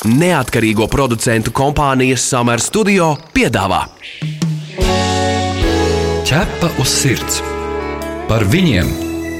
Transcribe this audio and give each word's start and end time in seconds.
Neatkarīgo 0.00 0.86
producentu 0.88 1.52
kompānijas 1.52 2.22
Summer 2.24 2.60
Studio 2.64 3.10
piedāvā 3.36 3.82
Ķepa 6.24 6.70
uz 6.80 6.88
sirds 6.88 7.42
par 8.30 8.46
viņiem, 8.48 8.88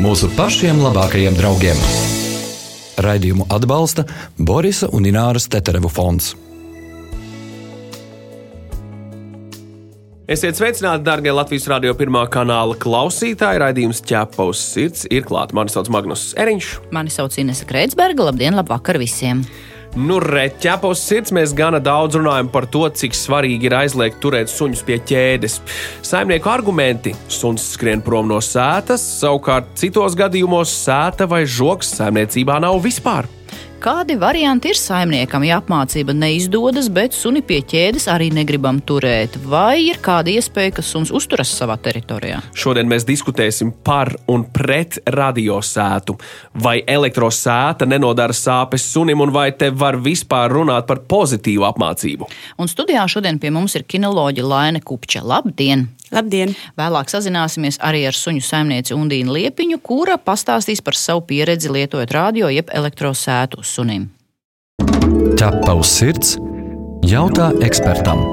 mūsu 0.05 0.29
pašiem 0.37 0.83
labākajiem 0.85 1.39
draugiem. 1.39 1.81
Raidījumu 3.01 3.47
atbalsta 3.49 4.05
Borisa 4.37 4.91
un 4.93 5.09
Ināras 5.09 5.49
Teterevu 5.49 5.89
fonds. 5.89 6.35
Esiet 10.29 10.61
sveicināti, 10.61 11.07
darbie 11.09 11.33
Latvijas 11.33 11.71
radio 11.73 11.97
pirmā 11.97 12.27
kanāla 12.29 12.77
klausītāji. 12.77 13.65
Raidījums 13.65 14.05
ķepa 14.05 14.51
uz 14.53 14.61
sirds 14.61 15.09
ir 15.09 15.25
klāts. 15.25 15.57
Mani 15.57 15.73
sauc 15.73 15.89
Magnus 15.89 16.35
Eriņš. 16.37 16.75
Mani 16.93 17.17
sauc 17.17 17.41
Inese 17.41 17.65
Kreitsberga. 17.65 18.29
Labdien, 18.29 18.61
labvakar 18.61 19.01
visiem! 19.01 19.47
Nu, 19.99 20.21
reķepa 20.23 20.87
uz 20.87 21.01
sirds 21.03 21.33
mēs 21.35 21.51
gana 21.57 21.81
daudz 21.83 22.15
runājam 22.15 22.51
par 22.53 22.69
to, 22.71 22.85
cik 22.95 23.17
svarīgi 23.17 23.67
ir 23.67 23.75
aizliegt 23.75 24.21
turēt 24.23 24.53
suņus 24.53 24.85
pie 24.87 25.01
ķēdes. 25.03 25.59
Saimnieku 26.07 26.53
argumenti- 26.53 27.15
suns 27.41 27.73
skrien 27.75 28.01
prom 28.01 28.29
no 28.29 28.39
sētas, 28.39 29.03
savukārt 29.19 29.75
citos 29.75 30.15
gadījumos 30.15 30.71
sēta 30.71 31.27
vai 31.27 31.43
žoks 31.43 31.91
saimniecībā 31.99 32.61
nav 32.61 32.81
vispār. 32.83 33.27
Kādi 33.81 34.13
varianti 34.21 34.69
ir 34.69 34.77
saimniekam, 34.77 35.41
ja 35.49 35.57
apmācība 35.57 36.13
neizdodas, 36.13 36.91
bet 36.93 37.15
suni 37.17 37.41
pie 37.41 37.63
ķēdes 37.65 38.11
arī 38.13 38.27
negribam 38.37 38.77
turēt? 38.85 39.39
Vai 39.49 39.87
ir 39.87 39.97
kāda 40.05 40.29
iespēja, 40.35 40.75
ka 40.77 40.83
suns 40.85 41.09
uzturas 41.17 41.49
savā 41.57 41.79
teritorijā? 41.81 42.43
Šodien 42.53 42.91
mēs 42.91 43.07
diskutēsim 43.09 43.71
par 43.81 44.13
un 44.29 44.45
pret 44.53 44.99
radiosētu. 45.09 46.19
Vai 46.61 46.83
elektrosēta 46.85 47.89
nenodara 47.89 48.37
sāpes 48.37 48.85
sunim, 48.85 49.25
un 49.25 49.33
vai 49.33 49.49
te 49.57 49.71
var 49.73 49.97
vispār 49.97 50.53
runāt 50.53 50.85
par 50.85 51.01
pozitīvu 51.09 51.65
apmācību? 51.71 52.29
Un 52.61 52.69
studijā 52.69 53.07
šodien 53.09 53.41
pie 53.41 53.49
mums 53.57 53.81
ir 53.81 53.89
kinoloģija 53.89 54.45
Laina 54.45 54.85
Kupča. 54.85 55.25
Labdien! 55.25 55.89
Labdien! 56.11 56.57
Vēlāk 56.79 57.11
sazināsimies 57.13 57.79
arī 57.87 58.03
ar 58.09 58.17
suņu 58.19 58.43
saimnieci 58.43 58.97
Undīnu 58.97 59.37
Liepiņu, 59.37 59.79
kura 59.83 60.19
pastāstīs 60.19 60.83
par 60.83 60.99
savu 60.99 61.23
pieredzi 61.29 61.71
lietojot 61.71 62.15
radio 62.17 62.51
jeb 62.51 62.73
elektrosētu 62.75 63.63
sunim. 63.63 64.09
Ķepa 65.39 65.77
uz 65.79 65.95
sirds 65.95 66.37
jautā 67.07 67.53
ekspertam. 67.63 68.27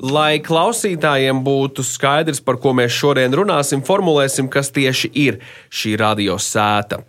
Lai 0.00 0.38
klausītājiem 0.40 1.42
būtu 1.44 1.84
skaidrs, 1.84 2.38
par 2.40 2.56
ko 2.62 2.72
mēs 2.72 2.94
šodien 2.96 3.34
runāsim, 3.36 3.82
formulēsim, 3.84 4.46
kas 4.48 4.72
tieši 4.72 5.10
ir 5.12 5.36
šī 5.68 5.92
radiosēta. 6.00 7.02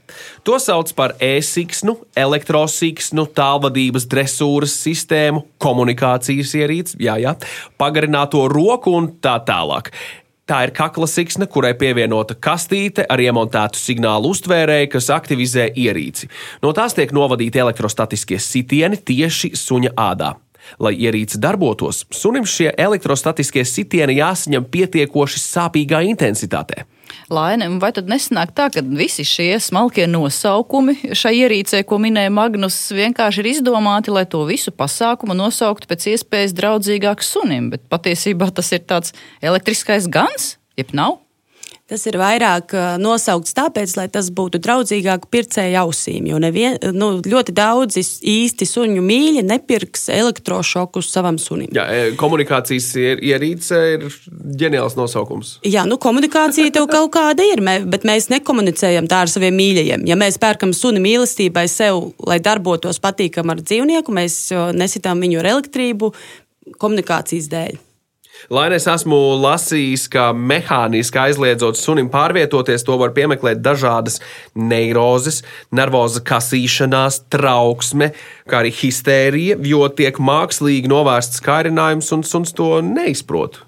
To 0.43 0.57
sauc 0.59 0.91
par 0.97 1.13
e-siksnu, 1.23 1.95
elektrosiksnu, 2.19 3.29
tālvadības 3.37 4.09
dresūras 4.11 4.75
sistēmu, 4.83 5.45
komunikācijas 5.63 6.51
ierīci, 6.59 6.99
jā, 7.07 7.15
jā, 7.23 7.37
pagarināto 7.79 8.43
roku 8.51 8.97
un 8.99 9.13
tā 9.23 9.37
tālāk. 9.47 9.93
Tā 10.51 10.65
ir 10.67 10.75
kakla 10.75 11.07
siksna, 11.07 11.47
kurai 11.47 11.71
pievienota 11.79 12.35
kastīte 12.35 13.05
ar 13.07 13.23
iemontētu 13.23 13.79
signālu 13.79 14.33
uztvērēju, 14.35 14.91
kas 14.91 15.07
aktivizē 15.15 15.69
ierīci. 15.79 16.27
No 16.59 16.75
tās 16.75 16.97
tiek 16.97 17.15
novadīti 17.15 17.63
elektrostatiskie 17.63 18.35
sitieni 18.35 18.99
tieši 18.99 19.55
suņa 19.55 19.95
ādā. 19.95 20.35
Lai 20.81 20.93
ierīce 20.95 21.39
darbotos, 21.41 22.05
sunim 22.13 22.47
šie 22.47 22.71
elektrostatiskie 22.77 23.65
sitieni 23.67 24.19
jāsaņem 24.19 24.65
pietiekoši 24.71 25.41
sāpīgā 25.43 26.03
intensitātē. 26.13 26.85
Laine, 27.31 27.67
vai 27.79 27.91
tad 27.95 28.09
nesanāk 28.11 28.53
tā, 28.55 28.67
ka 28.73 28.83
visi 28.83 29.23
šie 29.27 29.55
smalkie 29.63 30.05
nosaukumi 30.07 31.13
šai 31.17 31.33
ierīcē, 31.43 31.83
ko 31.87 31.99
minēja 32.01 32.31
Magnus, 32.33 32.77
vienkārši 32.95 33.43
ir 33.43 33.49
izdomāti, 33.53 34.13
lai 34.13 34.25
to 34.29 34.43
visu 34.47 34.73
pasākumu 34.75 35.35
nosauktu 35.37 35.89
pēc 35.91 36.07
iespējas 36.13 36.55
draudzīgāk 36.57 37.23
sunim, 37.25 37.71
bet 37.73 37.87
patiesībā 37.91 38.51
tas 38.55 38.71
ir 38.75 38.85
tāds 38.87 39.15
elektriskais 39.43 40.07
gans, 40.11 40.55
jeb 40.79 40.95
nav? 40.97 41.19
Tas 41.91 42.05
ir 42.07 42.15
vairāk 42.15 42.71
nosaukts 43.03 43.51
tāpēc, 43.57 43.97
lai 43.97 44.05
tas 44.07 44.29
būtu 44.31 44.61
draudzīgāk 44.63 45.25
pircēju 45.27 45.75
ausīm. 45.81 46.29
Jo 46.29 46.37
nevien, 46.39 46.77
nu, 46.95 47.09
ļoti 47.19 47.51
daudzi 47.51 47.99
īsti 48.31 48.67
suņu 48.69 49.03
mīļi 49.03 49.43
nepirks 49.43 50.07
elektrošokus 50.15 51.09
savam 51.11 51.35
sunim. 51.41 51.67
Jā, 51.75 51.83
komunikācijas 52.15 52.87
ierīce 52.95 53.81
ir 53.97 54.07
ģeniāls 54.63 54.95
nosaukums. 54.95 55.57
Jā, 55.67 55.83
nu, 55.89 55.99
komunikācija 55.99 56.71
tev 56.71 56.87
kaut 56.93 57.11
kāda 57.17 57.43
ir, 57.43 57.59
bet 57.91 58.07
mēs 58.07 58.31
nekomunicējam 58.31 59.11
tā 59.11 59.25
ar 59.25 59.35
saviem 59.35 59.59
mīļajiem. 59.59 60.07
Ja 60.07 60.15
mēs 60.15 60.39
pērkam 60.39 60.71
suni 60.77 61.03
mīlestībai 61.03 61.67
sev, 61.67 62.13
lai 62.23 62.39
darbotos 62.39 63.03
patīkam 63.03 63.51
ar 63.51 63.59
dzīvnieku, 63.59 64.15
mēs 64.15 64.45
nesitām 64.79 65.27
viņu 65.27 65.43
ar 65.43 65.55
elektrību 65.57 66.15
komunikācijas 66.79 67.51
dēļ. 67.51 67.79
Lai 68.49 68.67
es 68.73 68.87
esmu 68.89 69.17
lasījis, 69.41 70.07
ka 70.11 70.29
mehāniski 70.33 71.19
aizliedzot 71.21 71.79
sunim 71.79 72.09
pārvietoties, 72.13 72.85
to 72.87 72.97
var 73.01 73.13
piemeklēt 73.15 73.61
dažādas 73.61 74.19
neirozes, 74.55 75.41
nervoza 75.71 76.23
kasīšanās, 76.25 77.23
trauksme, 77.33 78.11
kā 78.49 78.63
arī 78.63 78.73
histērija, 78.81 79.59
jo 79.67 79.85
tiek 79.93 80.17
mākslīgi 80.17 80.89
novērsts 80.91 81.43
kairinājums 81.45 82.11
un 82.15 82.25
suns 82.27 82.55
to 82.57 82.79
neizprot 82.85 83.61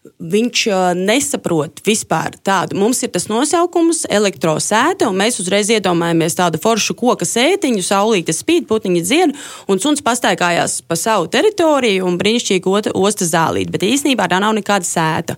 viņš 0.00 0.62
nesaprot 0.96 1.82
vispār 1.84 2.36
tādu. 2.44 2.78
Mums 2.80 3.02
ir 3.04 3.12
tas 3.12 3.26
nosaukums, 3.28 4.06
elektrosēta, 4.08 5.08
un 5.10 5.18
mēs 5.20 5.40
uzreiz 5.42 5.70
iedomājamies 5.74 6.38
tādu 6.38 6.60
foršu 6.62 6.96
koku 6.96 7.28
sētiņu, 7.28 7.84
saulīte 7.84 8.34
spīd, 8.36 8.68
putniņa 8.70 9.02
dzied, 9.04 9.34
un 9.68 9.82
suns 9.82 10.04
pastaigājās 10.04 10.80
pa 10.88 10.96
savu 10.96 11.28
teritoriju 11.32 12.08
un 12.08 12.16
brīnišķīgi 12.20 12.94
osta 12.96 13.28
zālīt. 13.28 13.72
Bet 13.72 13.84
īsnībā 13.84 14.28
tā 14.30 14.40
nav 14.40 14.56
nekāda 14.56 14.88
sēta. 14.88 15.36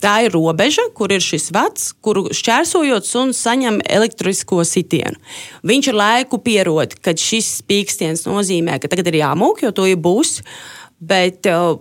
Tā 0.00 0.14
ir 0.24 0.32
robeža, 0.32 0.86
kur 0.96 1.12
ir 1.12 1.20
šis 1.20 1.50
vats, 1.52 1.90
kuru 2.00 2.30
šķērsojot, 2.32 3.04
suns 3.04 3.40
saņem 3.44 3.82
elektrisko 3.84 4.64
sitienu. 4.64 5.20
Viņš 5.68 5.90
ar 5.92 5.98
laiku 6.00 6.40
pierod, 6.40 6.96
ka 7.04 7.12
šis 7.12 7.58
spīkstiens 7.60 8.24
nozīmē, 8.24 8.78
ka 8.80 8.88
tagad 8.88 9.12
ir 9.12 9.20
jāmūk, 9.20 9.60
jo 9.66 9.74
to 9.76 9.84
ir 9.90 10.00
būs. 10.00 10.38
Bet, 11.00 11.44
uh, 11.52 11.76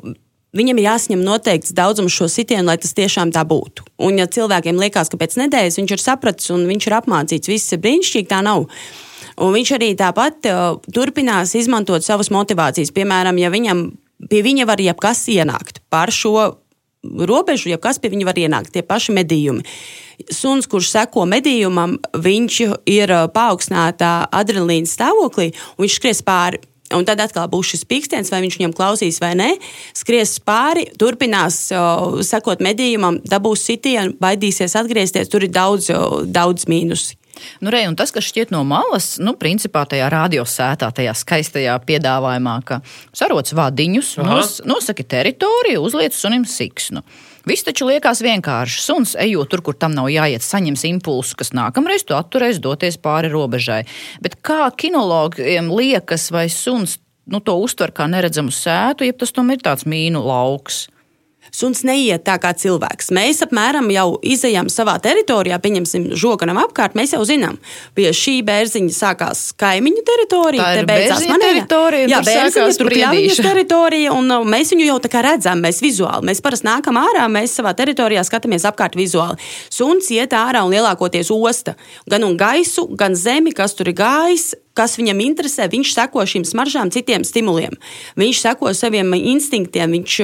Viņam 0.55 0.79
ir 0.81 0.87
jāsaņem 0.87 1.21
noteikts 1.21 1.75
daudzums 1.77 2.15
šo 2.15 2.25
sitienu, 2.31 2.71
lai 2.71 2.79
tas 2.81 2.95
tiešām 2.97 3.29
tā 3.35 3.43
būtu. 3.45 3.85
Un, 4.01 4.17
ja 4.17 4.25
cilvēkiem 4.25 4.79
liekas, 4.81 5.11
ka 5.11 5.19
pēc 5.21 5.37
nedēļas 5.43 5.77
viņš 5.77 5.93
ir 5.93 6.01
sapratis 6.01 6.49
un 6.55 6.65
viņš 6.69 6.87
ir 6.89 6.95
apmācīts, 6.97 7.51
viss 7.51 7.75
ir 7.75 7.83
brīnišķīgi, 7.83 8.29
tā 8.31 8.41
nav. 8.45 8.65
Un 9.39 9.53
viņš 9.53 9.73
arī 9.77 9.91
tāpat 9.99 10.49
uh, 10.49 10.79
turpinās 10.95 11.53
izmantot 11.55 12.03
savas 12.03 12.31
motivācijas. 12.33 12.91
Piemēram, 12.95 13.38
ja 13.38 13.53
viņam 13.53 13.85
pie 14.27 14.41
viņa 14.43 14.65
var 14.67 14.81
jebkas 14.81 15.21
ienākt 15.31 15.83
par 15.93 16.11
šo 16.11 16.57
robežu, 17.03 17.69
jebkas 17.71 18.01
pie 18.01 18.11
viņa 18.11 18.27
var 18.27 18.39
ienākt, 18.41 18.73
tie 18.73 18.83
paši 18.83 19.15
medījumi. 19.15 19.63
Suns, 20.35 20.67
kurš 20.67 20.89
seko 20.91 21.23
medījumam, 21.29 21.95
viņš 22.11 22.57
ir 22.91 23.13
paaugstinātā 23.31 24.11
adrenalīna 24.35 24.89
stāvoklī, 24.89 25.53
un 25.77 25.85
viņš 25.85 25.95
skries 25.95 26.25
pāri 26.27 26.59
Un 26.95 27.05
tad 27.05 27.22
atkal 27.22 27.45
būs 27.51 27.75
šis 27.75 27.85
pīkstens, 27.89 28.31
vai 28.33 28.41
viņš 28.45 28.57
viņam 28.57 28.73
klausīs 28.77 29.19
vai 29.22 29.35
nē. 29.38 29.50
Skries 29.97 30.39
pāri, 30.41 30.88
turpinās 30.97 31.67
sekot 32.25 32.63
medījumam, 32.66 33.19
dabūs 33.29 33.67
sitienu, 33.69 34.16
baidīsies 34.22 34.73
atgriezties. 34.79 35.29
Tur 35.29 35.45
ir 35.45 35.53
daudz, 35.53 35.91
daudz 36.25 36.66
mīnusi. 36.72 37.19
Nu, 37.63 37.72
re, 37.72 37.83
tas, 37.95 38.11
kas 38.11 38.27
šķiet 38.27 38.51
no 38.51 38.66
malas, 38.67 39.13
nu, 39.22 39.35
principā 39.39 39.85
tajā 39.89 40.09
radiosētā, 40.11 40.89
tajā 40.95 41.13
skaistajā 41.16 41.77
piedāvājumā, 41.88 42.55
ka 42.67 42.81
saroc 43.16 43.51
vadiņus, 43.56 44.13
nos, 44.25 44.57
nosaki 44.67 45.06
teritoriju, 45.07 45.83
uzliec 45.88 46.17
sunim 46.17 46.45
siksnu. 46.50 47.06
Viss 47.47 47.63
taču 47.63 47.88
liekas 47.88 48.23
vienkārši. 48.25 48.81
Suns, 48.83 49.16
ejot 49.19 49.51
tur, 49.51 49.63
kur 49.63 49.77
tam 49.79 49.95
nav 49.95 50.09
jāiet, 50.11 50.44
saņems 50.44 50.83
impulsu, 50.89 51.38
kas 51.39 51.53
nākamreiz 51.55 52.03
to 52.07 52.17
atturēs 52.17 52.59
doties 52.63 53.00
pāri 53.00 53.31
robežai. 53.31 53.83
Bet 54.23 54.39
kā 54.44 54.67
kinologiem 54.75 55.71
liekas, 55.71 56.30
vai 56.36 56.47
suns 56.51 56.97
nu, 57.30 57.39
to 57.39 57.56
uztver 57.62 57.94
kā 57.95 58.09
neredzamu 58.09 58.51
sētu, 58.53 59.07
ja 59.07 59.15
tas 59.15 59.31
tomēr 59.36 59.59
ir 59.59 59.68
tāds 59.69 59.88
mīnu 59.89 60.21
lauks? 60.25 60.88
Suns 61.56 61.81
neiet 61.88 62.24
tā 62.28 62.38
kā 62.42 62.51
cilvēks. 62.57 63.10
Mēs 63.16 63.42
apmēram 63.46 63.90
jau 63.94 64.07
izējām 64.25 64.69
savā 64.72 64.98
teritorijā, 65.04 65.60
pieņemsim, 65.63 66.10
žoganam 66.19 66.60
apkārt. 66.62 66.98
Mēs 67.00 67.16
jau 67.16 67.22
zinām, 67.28 67.57
pie 67.98 68.10
šī 68.16 68.40
bērziņa 68.48 68.96
sākās 68.96 69.44
kaimiņu 69.60 70.06
teritorija. 70.07 70.63
Tā 70.63 70.84
ir 70.84 70.90
beidzās 70.90 71.25
manā 71.30 71.50
teritorija. 71.50 72.12
Jā, 72.13 72.22
bērziņa, 72.28 72.78
tur 72.80 72.92
pļaviņas 72.94 73.42
teritorija, 73.50 74.13
un 74.16 74.38
uh, 74.38 74.48
mēs 74.56 74.74
viņu 74.75 74.88
jau 74.92 75.00
tā 75.04 75.12
kā 75.13 75.24
redzam, 75.25 75.62
mēs 75.66 75.81
vizuāli. 75.84 76.30
Mēs 76.30 76.44
parasti 76.46 76.69
nākam 76.69 77.01
ārā, 77.01 77.28
mēs 77.31 77.57
savā 77.60 77.74
teritorijā 77.78 78.24
skatāmies 78.28 78.68
apkārt 78.69 78.98
vizuāli. 79.00 79.40
Suns 79.74 80.10
iet 80.16 80.36
ārā 80.38 80.63
un 80.66 80.74
lielākoties 80.74 81.34
osta 81.34 81.75
gan 82.10 82.25
un 82.28 82.38
gaisu, 82.40 82.88
gan 83.00 83.18
zemi, 83.18 83.56
kas 83.56 83.78
tur 83.78 83.92
ir 83.92 83.98
gājis 84.00 84.54
kas 84.79 84.95
viņam 84.99 85.19
interesē, 85.25 85.67
viņš 85.71 85.91
seko 85.97 86.23
šīm 86.29 86.45
smaržām, 86.47 86.91
citiem 86.95 87.25
stimuliem. 87.27 87.75
Viņš 88.19 88.41
seko 88.45 88.71
saviem 88.77 89.11
instinktiem, 89.17 89.91
viņš 89.97 90.15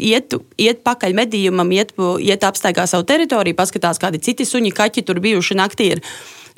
iet, 0.00 0.36
iet 0.58 0.82
pakaļ 0.86 1.14
medījumam, 1.22 1.70
iet, 1.76 1.94
iet 2.18 2.46
apstaigā 2.46 2.88
savu 2.90 3.06
teritoriju, 3.06 3.58
paskatās, 3.58 4.02
kādi 4.02 4.22
citi 4.24 4.48
suņi, 4.48 4.74
kaķi 4.74 5.06
tur 5.06 5.22
bijuši 5.22 5.58
naktī. 5.60 5.92
Ir. 5.94 6.04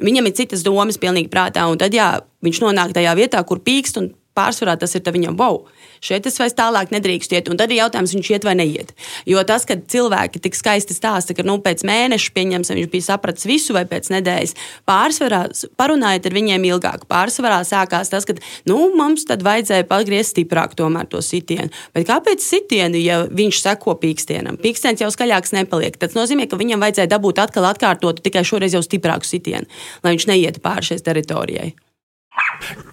Viņam 0.02 0.28
ir 0.28 0.36
citas 0.38 0.64
domas 0.64 0.98
pilnīgi 0.98 1.30
prātā, 1.32 1.66
un 1.68 1.78
tad 1.80 1.94
jā, 1.94 2.08
viņš 2.44 2.62
nonāk 2.64 2.96
tajā 2.96 3.12
vietā, 3.18 3.42
kur 3.46 3.60
pīkst 3.62 4.00
un 4.00 4.10
pārsvarā 4.38 4.76
tas 4.80 4.94
ir 4.96 5.04
viņam, 5.12 5.36
wow, 5.36 5.62
šeit 6.02 6.26
es 6.28 6.38
vairs 6.40 6.56
tālāk 6.56 6.92
nedrīkstu 6.94 7.36
iet. 7.36 7.50
Un 7.52 7.58
tad 7.60 7.72
ir 7.72 7.82
jautājums, 7.82 8.14
viņš 8.16 8.30
iet 8.32 8.46
vai 8.46 8.54
neiet. 8.58 8.92
Jo 9.28 9.42
tas, 9.48 9.66
ka 9.68 9.76
cilvēki 9.76 10.40
tik 10.42 10.56
skaisti 10.58 10.96
stāsta, 10.96 11.36
ka 11.36 11.44
nu, 11.46 11.58
pēc 11.62 11.84
mēneša, 11.88 12.32
pieņemsim, 12.36 12.78
viņš 12.80 12.90
bija 12.92 13.08
sapratis 13.10 13.46
visu, 13.48 13.76
vai 13.76 13.84
pēc 13.88 14.08
nedēļas, 14.14 14.56
pārsvarā 14.88 15.42
parunājot 15.80 16.28
ar 16.28 16.36
viņiem 16.38 16.66
ilgāk. 16.72 17.06
Pārsvarā 17.10 17.60
sākās 17.68 18.12
tas, 18.12 18.26
ka 18.28 18.36
nu, 18.70 18.80
mums 18.96 19.26
tad 19.28 19.44
vajadzēja 19.46 19.88
pagriezt 19.90 20.34
stiprāk 20.36 20.76
tomēr 20.78 21.08
to 21.12 21.22
sitienu. 21.24 21.70
Bet 21.96 22.08
kāpēc 22.08 22.42
sitienu, 22.44 23.00
ja 23.02 23.22
viņš 23.28 23.62
seko 23.66 23.96
pīkstienam? 24.00 24.58
Pīkstiens 24.62 25.04
jau 25.04 25.12
skaļāks 25.12 25.54
nepaliek. 25.58 26.00
Tas 26.00 26.16
nozīmē, 26.18 26.48
ka 26.48 26.60
viņam 26.60 26.82
vajadzēja 26.82 27.12
dabūt 27.12 27.42
atkal 27.44 27.68
atkārtot 27.70 28.24
tikai 28.24 28.46
šoreiz 28.48 28.76
jau 28.76 28.84
stiprāku 28.84 29.28
sitienu, 29.28 29.68
lai 30.02 30.16
viņš 30.16 30.28
neietu 30.32 30.64
pāri 30.64 30.92
šai 30.92 31.02
teritorijai. 31.04 31.72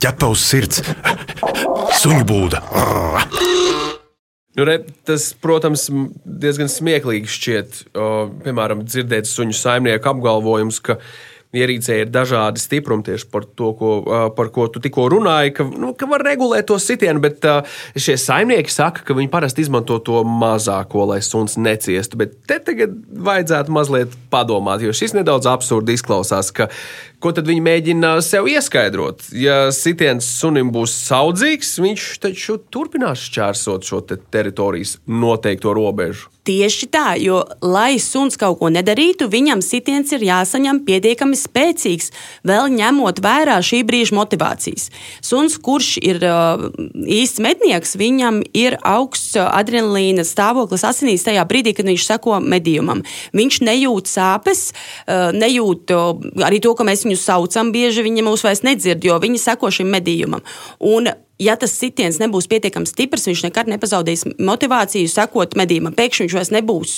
Ķepavs 0.02 0.44
sirds, 0.52 0.84
suņu 2.00 2.26
būda. 2.30 2.62
Nu, 4.58 4.66
re, 4.68 4.80
tas, 5.08 5.30
protams, 5.40 5.86
diezgan 6.44 6.72
smieklīgi 6.72 7.30
šķiet, 7.32 7.82
o, 7.96 8.08
piemēram, 8.44 8.82
dzirdēt 8.88 9.30
suņu 9.30 9.56
saimnieku 9.56 10.10
apgalvojumus, 10.12 10.82
ka 10.84 10.98
ierīcē 11.56 11.96
ir 12.04 12.12
dažādi 12.14 12.62
stiprumi 12.62 13.06
tieši 13.08 13.26
par 13.34 13.46
to, 13.58 13.72
ko, 13.78 13.92
par 14.38 14.52
ko 14.54 14.68
tu 14.70 14.82
tikko 14.84 15.08
runāji, 15.10 15.54
ka, 15.58 15.66
nu, 15.66 15.92
ka 15.98 16.06
var 16.10 16.22
regulēt 16.26 16.68
to 16.70 16.78
sitienu, 16.82 17.22
bet 17.24 17.46
šie 17.98 18.18
saimnieki 18.22 18.74
saka, 18.74 19.06
ka 19.08 19.18
viņi 19.18 19.32
parasti 19.34 19.66
izmanto 19.66 19.98
to 20.06 20.22
mazāko, 20.28 21.08
lai 21.10 21.22
suns 21.26 21.58
neciestu. 21.58 22.20
Bet 22.22 22.38
te 22.50 22.60
tagad 22.70 22.94
vajadzētu 23.10 23.74
mazliet 23.74 24.14
padomāt, 24.30 24.86
jo 24.86 24.94
šis 24.94 25.18
nedaudz 25.18 25.50
absurdi 25.50 25.98
izklausās, 25.98 26.54
ka 26.54 26.70
Ko 27.20 27.34
tad 27.36 27.50
viņi 27.50 27.60
mēģina 27.60 28.14
sev 28.24 28.48
ieskaidrot? 28.48 29.26
Ja 29.36 29.74
sitiens 29.76 30.24
sunim 30.40 30.70
būs 30.72 30.94
saudzīgs, 31.04 31.74
viņš 31.84 32.06
taču 32.24 32.56
turpinās 32.72 33.26
šķērsot 33.28 33.88
šo 33.90 34.00
te 34.08 34.16
teritorijas 34.32 34.96
noteikto 35.04 35.74
robežu. 35.76 36.30
Tieši 36.48 36.88
tā, 36.90 37.18
jo, 37.20 37.42
lai 37.62 38.00
suns 38.02 38.40
kaut 38.40 38.62
ko 38.62 38.72
nedarītu, 38.72 39.28
viņam 39.30 39.60
sitiens 39.62 40.14
ir 40.16 40.24
jāsaņem 40.30 40.80
pietiekami 40.88 41.36
spēcīgs, 41.40 42.12
vēl 42.48 42.72
ņemot 42.76 43.22
vērā 43.24 43.60
šī 43.66 43.82
brīža 43.88 44.16
motivācijas. 44.18 44.90
Suns, 45.26 45.58
kurš 45.64 45.96
ir 46.02 46.22
uh, 46.26 46.68
īsts 47.06 47.42
mednieks, 47.44 47.96
viņam 48.00 48.42
ir 48.58 48.78
augsts 48.88 49.38
adrenalīna 49.40 50.26
stāvoklis 50.28 50.86
asinīs 50.88 51.26
tajā 51.28 51.46
brīdī, 51.50 51.76
kad 51.78 51.90
viņš 51.90 52.10
seko 52.12 52.40
medījumam. 52.44 53.06
Viņš 53.36 53.62
nejūt 53.68 54.12
sāpes, 54.12 54.70
uh, 54.72 55.30
nejūt 55.36 55.96
uh, 55.96 56.12
arī 56.48 56.62
to, 56.64 56.76
ka 56.76 56.88
mēs 56.88 57.06
viņu 57.08 57.20
saucam, 57.22 57.74
bieži 57.76 58.06
viņi 58.06 58.28
mūs 58.28 58.46
vairs 58.48 58.66
nedzird, 58.68 59.06
jo 59.06 59.20
viņi 59.22 59.42
seko 59.42 59.72
šim 59.74 59.92
medījumam. 59.96 60.46
Un, 60.80 61.12
ja 61.40 61.56
tas 61.60 61.74
sitiens 61.80 62.20
nebūs 62.22 62.50
pietiekami 62.52 62.90
stiprs, 62.90 63.28
viņš 63.30 63.44
nekad 63.48 63.70
nepazaudīs 63.72 64.26
motivāciju 64.38 65.10
sekot 65.12 65.56
medījumam. 65.60 65.96
Pēkšņi 65.98 66.26
viņš 66.28 66.38
vairs 66.38 66.52
nebūs, 66.56 66.96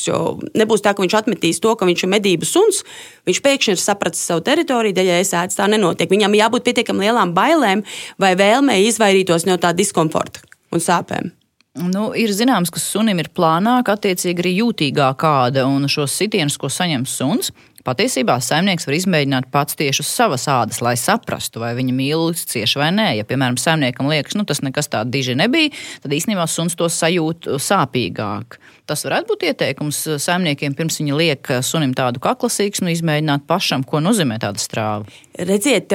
nebūs 0.57 0.85
tā, 0.85 0.95
ka 0.95 1.05
viņš 1.05 1.17
atmetīs 1.21 1.61
to, 1.63 1.73
ka 1.77 1.87
viņš 1.89 2.05
ir 2.05 2.13
medību 2.15 2.49
suns. 2.49 2.81
Viņš 3.29 3.41
pēkšņi 3.45 3.75
ir 3.75 3.83
sapratis 3.83 4.23
savu 4.27 4.43
teritoriju, 4.47 4.97
dēļ 4.97 5.11
es 5.19 5.35
ēdu 5.37 5.59
tā 5.59 5.69
nenotiek. 5.71 6.09
Viņam 6.11 6.39
jābūt 6.39 6.65
pietiekami 6.69 7.07
lielām 7.07 7.35
bailēm 7.37 7.85
vai 8.21 8.33
vēlmei 8.39 8.81
izvairītos 8.89 9.47
no 9.49 9.59
tā 9.61 9.75
diskomforta 9.77 10.43
un 10.71 10.83
sāpēm. 10.83 11.31
Nu, 11.71 12.09
ir 12.19 12.33
zināms, 12.35 12.67
ka 12.67 12.81
sunim 12.83 13.21
ir 13.21 13.29
plānāka, 13.31 13.93
attiecīgi 13.95 14.43
arī 14.43 14.51
jūtīgāka 14.57 15.15
kāda, 15.21 15.63
un 15.71 15.87
šos 15.87 16.17
sitienus, 16.19 16.57
ko 16.59 16.67
saņem 16.67 17.05
suns, 17.07 17.53
Patiesībā 17.81 18.35
saimnieks 18.43 18.85
var 18.85 18.95
izmēģināt 18.97 19.47
pats 19.53 19.77
tieši 19.79 20.03
uz 20.03 20.09
savas 20.11 20.45
ādas, 20.51 20.81
lai 20.85 20.93
saprastu, 20.99 21.61
vai 21.63 21.71
viņa 21.77 21.95
mīl 21.97 22.27
cieši 22.37 22.77
vai 22.77 22.91
nē. 22.93 23.07
Ja, 23.17 23.25
piemēram, 23.25 23.57
saimniekam 23.57 24.09
liekas, 24.11 24.37
nu, 24.37 24.45
tas 24.45 24.61
nekas 24.61 24.91
tāds 24.91 25.09
diži 25.13 25.33
nebija, 25.39 25.73
tad 26.03 26.13
īstenībā 26.13 26.45
suns 26.49 26.77
to 26.77 26.89
sajūt 26.91 27.49
sāpīgāk. 27.57 28.59
Tas 28.89 29.05
varētu 29.07 29.31
būt 29.31 29.45
ieteikums 29.49 29.99
saimniekiem, 30.21 30.75
pirms 30.77 30.99
viņi 31.01 31.17
liek 31.17 31.51
sunim 31.65 31.95
tādu 31.97 32.21
kaklasīgu, 32.21 32.83
nu, 32.85 32.93
izmēģināt 32.93 33.45
pašam, 33.49 33.85
ko 33.87 34.01
nozīmē 34.03 34.37
tāda 34.43 34.61
strāva. 34.61 35.07
Redziet, 35.39 35.93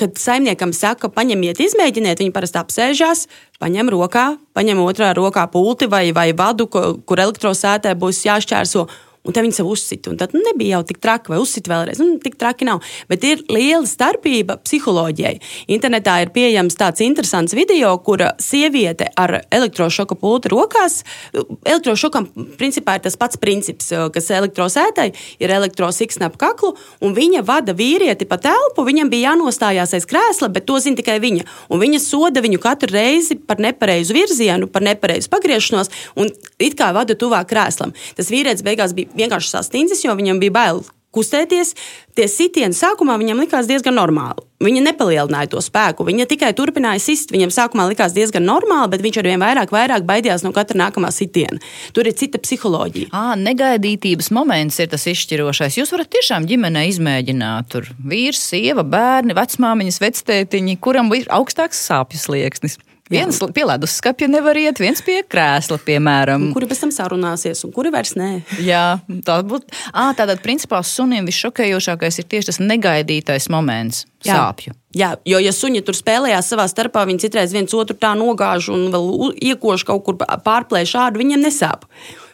kad 0.00 0.18
saimniekam 0.18 0.72
saka, 0.74 1.10
paņemiet, 1.12 1.60
izmēģiniet, 1.62 2.22
viņi 2.22 2.34
parasti 2.34 2.58
apsēžās, 2.58 3.26
paņem 3.62 3.92
rokā, 3.94 4.30
paņem 4.58 4.80
otrā 4.82 5.12
rokā 5.18 5.44
pulti 5.52 5.86
vai, 5.90 6.08
vai 6.16 6.30
vadu, 6.34 6.66
kur 6.70 7.22
elektrosētē 7.28 7.94
būs 8.00 8.24
jāšķērso 8.26 8.88
un 9.28 9.36
te 9.36 9.44
viņi 9.44 9.58
sev 9.60 9.68
uzsita. 9.68 10.14
Tad 10.18 10.32
nu, 10.36 10.40
nebija 10.46 10.78
jau 10.78 10.86
tik 10.88 11.00
traki, 11.04 11.32
vai 11.32 11.40
uzsita 11.42 11.72
vēlreiz. 11.72 12.00
Nu, 12.00 12.16
tik 12.22 12.38
traki 12.40 12.66
nav. 12.68 12.80
Bet 13.10 13.24
ir 13.28 13.44
liela 13.52 13.84
starpība 13.88 14.58
psiholoģijai. 14.64 15.34
Internetā 15.74 16.16
ir 16.24 16.32
pieejams 16.34 16.78
tāds 16.80 17.04
interesants 17.04 17.54
video, 17.56 17.92
kur 18.04 18.24
sieviete 18.42 19.10
ar 19.20 19.42
elektrošoka 19.54 20.16
pulti 20.18 20.52
rokās. 20.52 21.02
Elektrošokam 21.34 22.30
principā 22.58 22.96
ir 22.96 23.04
tas 23.04 23.18
pats 23.20 23.40
princips, 23.40 23.90
kas 24.14 24.30
elektrosētai 24.38 25.10
ir 25.42 25.54
elektrosiksna 25.58 26.30
ap 26.30 26.38
kaklu, 26.40 26.72
un 27.04 27.14
viņa 27.16 27.44
vada 27.46 27.76
vīrieti 27.76 28.28
pa 28.28 28.40
telpu. 28.42 28.86
Viņam 28.88 29.12
bija 29.12 29.32
jānostājās 29.34 29.92
aiz 29.98 30.08
krēsla, 30.08 30.48
bet 30.54 30.66
to 30.68 30.80
zina 30.82 30.98
tikai 31.00 31.18
viņa. 31.22 31.44
Un 31.68 31.82
viņa 31.82 32.00
soda 32.02 32.42
viņu 32.44 32.62
katru 32.62 32.94
reizi 32.96 33.36
par 33.36 33.60
nepareizu 33.60 34.16
virzienu, 34.16 34.70
par 34.72 34.86
nepareizu 34.86 35.28
pagriešanos, 35.32 35.92
un 36.16 36.32
it 36.62 36.78
kā 36.78 36.90
vada 36.96 37.16
tuvāk 37.18 37.50
krēslam. 37.52 37.92
Tas 38.16 38.32
vīrietis 38.32 38.64
beigās 38.64 38.94
bija 38.96 39.17
vienkārši 39.18 39.52
sastindzis, 39.56 40.04
jo 40.06 40.14
viņam 40.18 40.40
bija 40.42 40.56
bail 40.60 40.86
kustēties. 41.14 41.74
Tie 42.18 42.26
sitieni 42.28 42.74
sākumā 42.74 43.14
viņam 43.20 43.40
likās 43.44 43.68
diezgan 43.70 43.96
normāli. 43.96 44.42
Viņa 44.62 44.80
nepalielināja 44.88 45.52
to 45.52 45.60
spēku, 45.62 46.02
viņa 46.08 46.26
tikai 46.30 46.50
turpināja 46.58 46.98
sist. 47.02 47.30
Viņam 47.30 47.52
sākumā 47.54 47.86
likās 47.92 48.14
diezgan 48.16 48.42
normāli, 48.46 48.90
bet 48.90 49.04
viņš 49.04 49.20
arvien 49.22 49.42
vairāk, 49.42 49.70
vairāk 49.74 50.06
baidījās 50.08 50.42
no 50.42 50.50
katra 50.56 50.80
nākamā 50.80 51.12
sitiena. 51.14 51.60
Tur 51.94 52.10
ir 52.10 52.16
cita 52.18 52.40
psiholoģija. 52.42 53.12
À, 53.14 53.38
negaidītības 53.38 54.32
moments 54.34 54.80
ir 54.82 54.90
tas 54.90 55.06
izšķirošais. 55.14 55.78
Jūs 55.78 55.94
varat 55.94 56.10
tiešām 56.16 56.50
ģimenē 56.50 56.88
izmēģināt. 56.90 57.70
Tur 57.70 57.86
vīrs, 58.02 58.42
sieva, 58.50 58.82
bērni, 58.82 59.38
vecmāmiņas, 59.38 60.02
vectētiņi, 60.02 60.78
kuram 60.82 61.14
ir 61.14 61.30
augstāks 61.38 61.86
sāpju 61.86 62.26
slieksnis. 62.26 62.80
Viens 63.08 63.40
pie 63.54 63.64
ledus 63.64 63.96
skapja 63.98 64.28
nevar 64.28 64.58
iet, 64.60 64.80
viens 64.82 65.00
pie 65.04 65.22
krēsla, 65.24 65.78
piemēram. 65.84 66.50
Un 66.50 66.54
kuri 66.56 66.68
pēc 66.68 66.82
tam 66.84 66.92
sarunāsies, 66.94 67.64
un 67.64 67.72
kuri 67.72 67.92
vairs 67.94 68.14
nē? 68.18 68.30
Jā, 68.64 69.00
tā 69.24 69.38
būtu. 69.48 69.72
Tātad, 69.92 70.42
principā, 70.44 70.82
sunim 70.84 71.28
visšokējošākais 71.28 72.20
ir 72.20 72.28
tieši 72.28 72.52
tas 72.52 72.60
negaidītais 72.60 73.48
moments- 73.52 74.04
sāpju. 74.28 74.76
Jā, 74.96 75.16
jo, 75.24 75.38
ja 75.38 75.52
suņi 75.52 75.84
tur 75.84 75.94
spēlējās 75.94 76.48
savā 76.52 76.64
starpā, 76.68 77.04
viņi 77.08 77.26
citreiz 77.26 77.52
viens 77.52 77.74
otru 77.74 77.96
tā 77.96 78.14
nogāž 78.16 78.70
un 78.72 78.88
vēl 78.92 79.36
iekož 79.36 79.84
kaut 79.84 80.04
kur 80.04 80.16
pārplēš 80.16 80.96
šādu, 80.96 81.20
viņiem 81.20 81.44
nesāp. 81.44 81.84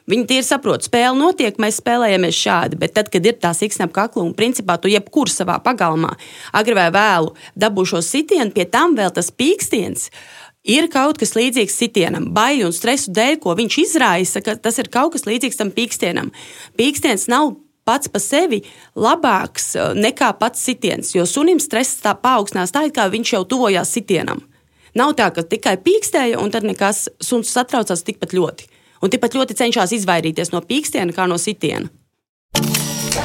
Viņi 0.04 0.26
tie 0.28 0.38
ir 0.42 0.44
saprot, 0.44 0.84
spēle 0.84 1.16
notiek, 1.16 1.56
mēs 1.56 1.78
spēlējamies 1.80 2.36
šādi, 2.36 2.76
bet 2.76 2.92
tad, 2.92 3.08
kad 3.12 3.24
ir 3.24 3.38
tā 3.40 3.54
siksna 3.56 3.86
ap 3.88 3.94
kaklu 3.96 4.26
un 4.26 4.34
principā 4.36 4.76
tu 4.76 4.90
jebkur 4.92 5.32
savā 5.32 5.56
pagalmā 5.64 6.10
agri 6.52 6.76
vai 6.76 6.90
vēlu 6.92 7.32
dabū 7.56 7.86
šo 7.88 8.02
sitienu, 8.04 8.52
pie 8.52 8.66
tam 8.68 8.98
vēl 8.98 9.14
tas 9.16 9.32
pīkstiens. 9.32 10.10
Ir 10.64 10.86
kaut 10.88 11.18
kas 11.20 11.34
līdzīgs 11.36 11.74
sitienam, 11.76 12.30
baiļu 12.32 12.70
un 12.70 12.72
stresu 12.72 13.12
dēļ, 13.12 13.34
ko 13.42 13.52
viņš 13.58 13.74
izraisa, 13.82 14.40
ka 14.40 14.54
tas 14.56 14.78
ir 14.80 14.88
kaut 14.92 15.12
kas 15.12 15.26
līdzīgs 15.28 15.60
tam 15.60 15.72
pīkstienam. 15.74 16.30
Pīkstiens 16.78 17.26
nav 17.28 17.52
pats 17.84 18.08
par 18.08 18.22
sevi 18.24 18.62
labāks 18.96 19.74
eh, 19.76 19.92
nekā 19.98 20.32
pats 20.40 20.64
sitiens, 20.64 21.12
jo 21.12 21.26
sunim 21.28 21.60
stress 21.60 22.00
tā 22.00 22.14
paaugstinās 22.16 22.72
tā, 22.72 22.86
it 22.88 22.96
kā 22.96 23.10
viņš 23.12 23.34
jau 23.36 23.42
tuvojās 23.52 23.92
sitienam. 23.92 24.40
Nav 24.96 25.12
tā, 25.18 25.28
ka 25.34 25.44
tikai 25.44 25.76
pīkstēja 25.84 26.40
un 26.40 26.54
tad 26.54 26.64
nekas 26.64 27.08
suns 27.20 27.50
satraucās 27.52 28.06
tikpat 28.06 28.32
ļoti. 28.32 28.70
Un 29.04 29.12
tikpat 29.12 29.36
ļoti 29.36 29.58
cenšas 29.58 29.92
izvairīties 29.98 30.54
no 30.54 30.62
pīkstiena 30.64 31.12
kā 31.12 31.28
no 31.28 31.36
sitiena. 31.36 31.90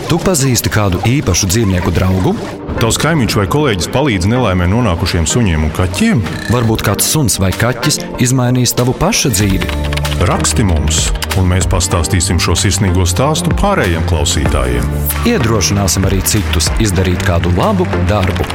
Tu 0.10 0.18
pazīsti 0.22 0.72
kādu 0.74 1.00
īpašu 1.08 1.50
dzīvnieku 1.50 1.92
draugu? 1.94 2.36
Tavs 2.80 3.00
kaimiņš 3.02 3.38
vai 3.40 3.46
kolēģis 3.52 3.90
palīdz 3.94 4.30
nelaimē 4.30 4.68
nonākušiem 4.70 5.26
suņiem 5.30 5.66
un 5.68 5.74
kaķiem? 5.76 6.22
Varbūt 6.54 6.84
kāds 6.86 7.10
suns 7.10 7.40
vai 7.42 7.50
kaķis 7.56 8.00
izmainīs 8.22 8.76
tavu 8.78 8.94
pašu 8.98 9.34
dzīvi. 9.34 9.70
Raksti 10.30 10.66
mums, 10.68 11.06
un 11.40 11.48
mēs 11.50 11.68
pastāstīsim 11.72 12.42
šo 12.44 12.56
sirsnīgo 12.60 13.06
stāstu 13.08 13.54
pārējiem 13.62 14.06
klausītājiem. 14.10 14.90
Iedrošināsim 15.32 16.06
arī 16.10 16.20
citus 16.28 16.68
izdarīt 16.84 17.24
kādu 17.26 17.54
labu 17.58 17.88
darbu. 18.10 18.48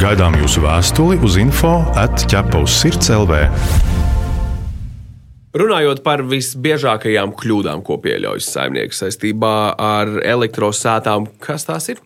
Gaidām 0.00 0.38
jūsu 0.40 0.64
vēstuli 0.64 1.20
uz 1.26 1.40
info 1.42 1.80
atķepa 2.00 2.62
uz 2.64 2.80
sirds 2.80 3.12
LV. 3.12 3.44
Runājot 5.52 5.98
par 6.00 6.22
visbiežākajām 6.24 7.34
kļūdām, 7.36 7.82
ko 7.84 7.98
pieļauj 8.00 8.40
saimnieks 8.46 9.02
saistībā 9.02 9.56
ar 9.76 10.14
elektrosētām, 10.24 11.28
kas 11.44 11.68
tās 11.68 11.90
ir? 11.92 12.00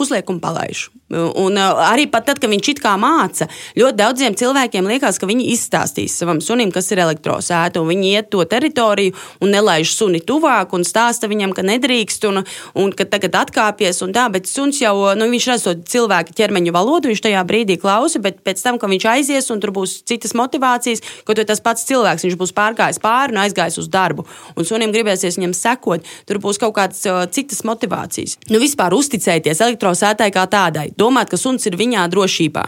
Uzliek 0.00 0.30
un 0.32 0.40
palaiž. 0.42 0.88
Un 1.10 1.56
arī 1.58 2.04
pat 2.06 2.28
tad, 2.28 2.38
kad 2.38 2.50
viņš 2.52 2.68
it 2.70 2.80
kā 2.82 2.92
māca, 3.00 3.48
ļoti 3.74 3.98
daudziem 3.98 4.36
cilvēkiem 4.38 4.86
liekas, 4.86 5.18
ka 5.18 5.26
viņi 5.26 5.48
izstāstīs 5.56 6.14
savam 6.20 6.38
sunim, 6.44 6.70
kas 6.70 6.92
ir 6.94 7.00
elektrosēta, 7.02 7.80
un 7.82 7.90
viņi 7.90 8.12
iet 8.14 8.28
to 8.30 8.44
teritoriju 8.46 9.16
un 9.42 9.50
nelaiž 9.50 9.90
suni 9.90 10.20
tuvāk 10.22 10.70
un 10.76 10.86
stāsta 10.86 11.26
viņam, 11.30 11.54
ka 11.56 11.64
nedrīkst 11.66 12.28
un, 12.30 12.44
un 12.78 12.94
ka 12.94 13.08
tagad 13.10 13.40
atkāpies 13.40 13.98
un 14.06 14.14
tā, 14.14 14.28
bet 14.30 14.46
suns 14.46 14.78
jau, 14.78 14.94
nu, 15.18 15.26
viņš 15.32 15.48
to 15.64 15.74
cilvēka 15.90 16.36
ķermeņa 16.38 16.76
valodu, 16.78 17.10
viņš 17.10 17.24
tajā 17.26 17.42
brīdī 17.48 17.78
klausa, 17.82 18.22
bet 18.22 18.38
pēc 18.46 18.62
tam, 18.62 18.78
kad 18.78 18.94
viņš 18.94 19.08
aizies 19.10 19.50
un 19.50 19.58
tur 19.58 19.74
būs 19.74 19.96
citas 20.06 20.36
motivācijas, 20.38 21.02
ka 21.26 21.34
tas 21.42 21.64
pats 21.64 21.88
cilvēks, 21.90 22.28
viņš 22.28 22.38
būs 22.38 22.54
pārgājis 22.54 23.02
pāri 23.02 23.34
un 23.34 23.42
aizgājis 23.42 23.80
uz 23.82 23.90
darbu, 23.90 24.28
un 24.54 24.68
sunim 24.68 24.94
gribēsies 24.94 25.40
viņam 25.40 25.58
sekot, 25.58 26.06
tur 26.30 26.38
būs 26.38 26.62
kaut 26.62 26.76
kādas 26.78 27.02
citas 27.34 27.64
motivācijas. 27.66 28.38
Nu, 28.46 28.62
vispār 28.62 28.94
uzticēties 28.94 29.58
elektrosētai 29.66 29.89
kā 30.34 30.44
tādai 30.50 30.90
domāt, 30.96 31.30
ka 31.30 31.36
suns 31.36 31.66
ir 31.66 31.76
viņā 31.76 32.06
drošībā. 32.12 32.64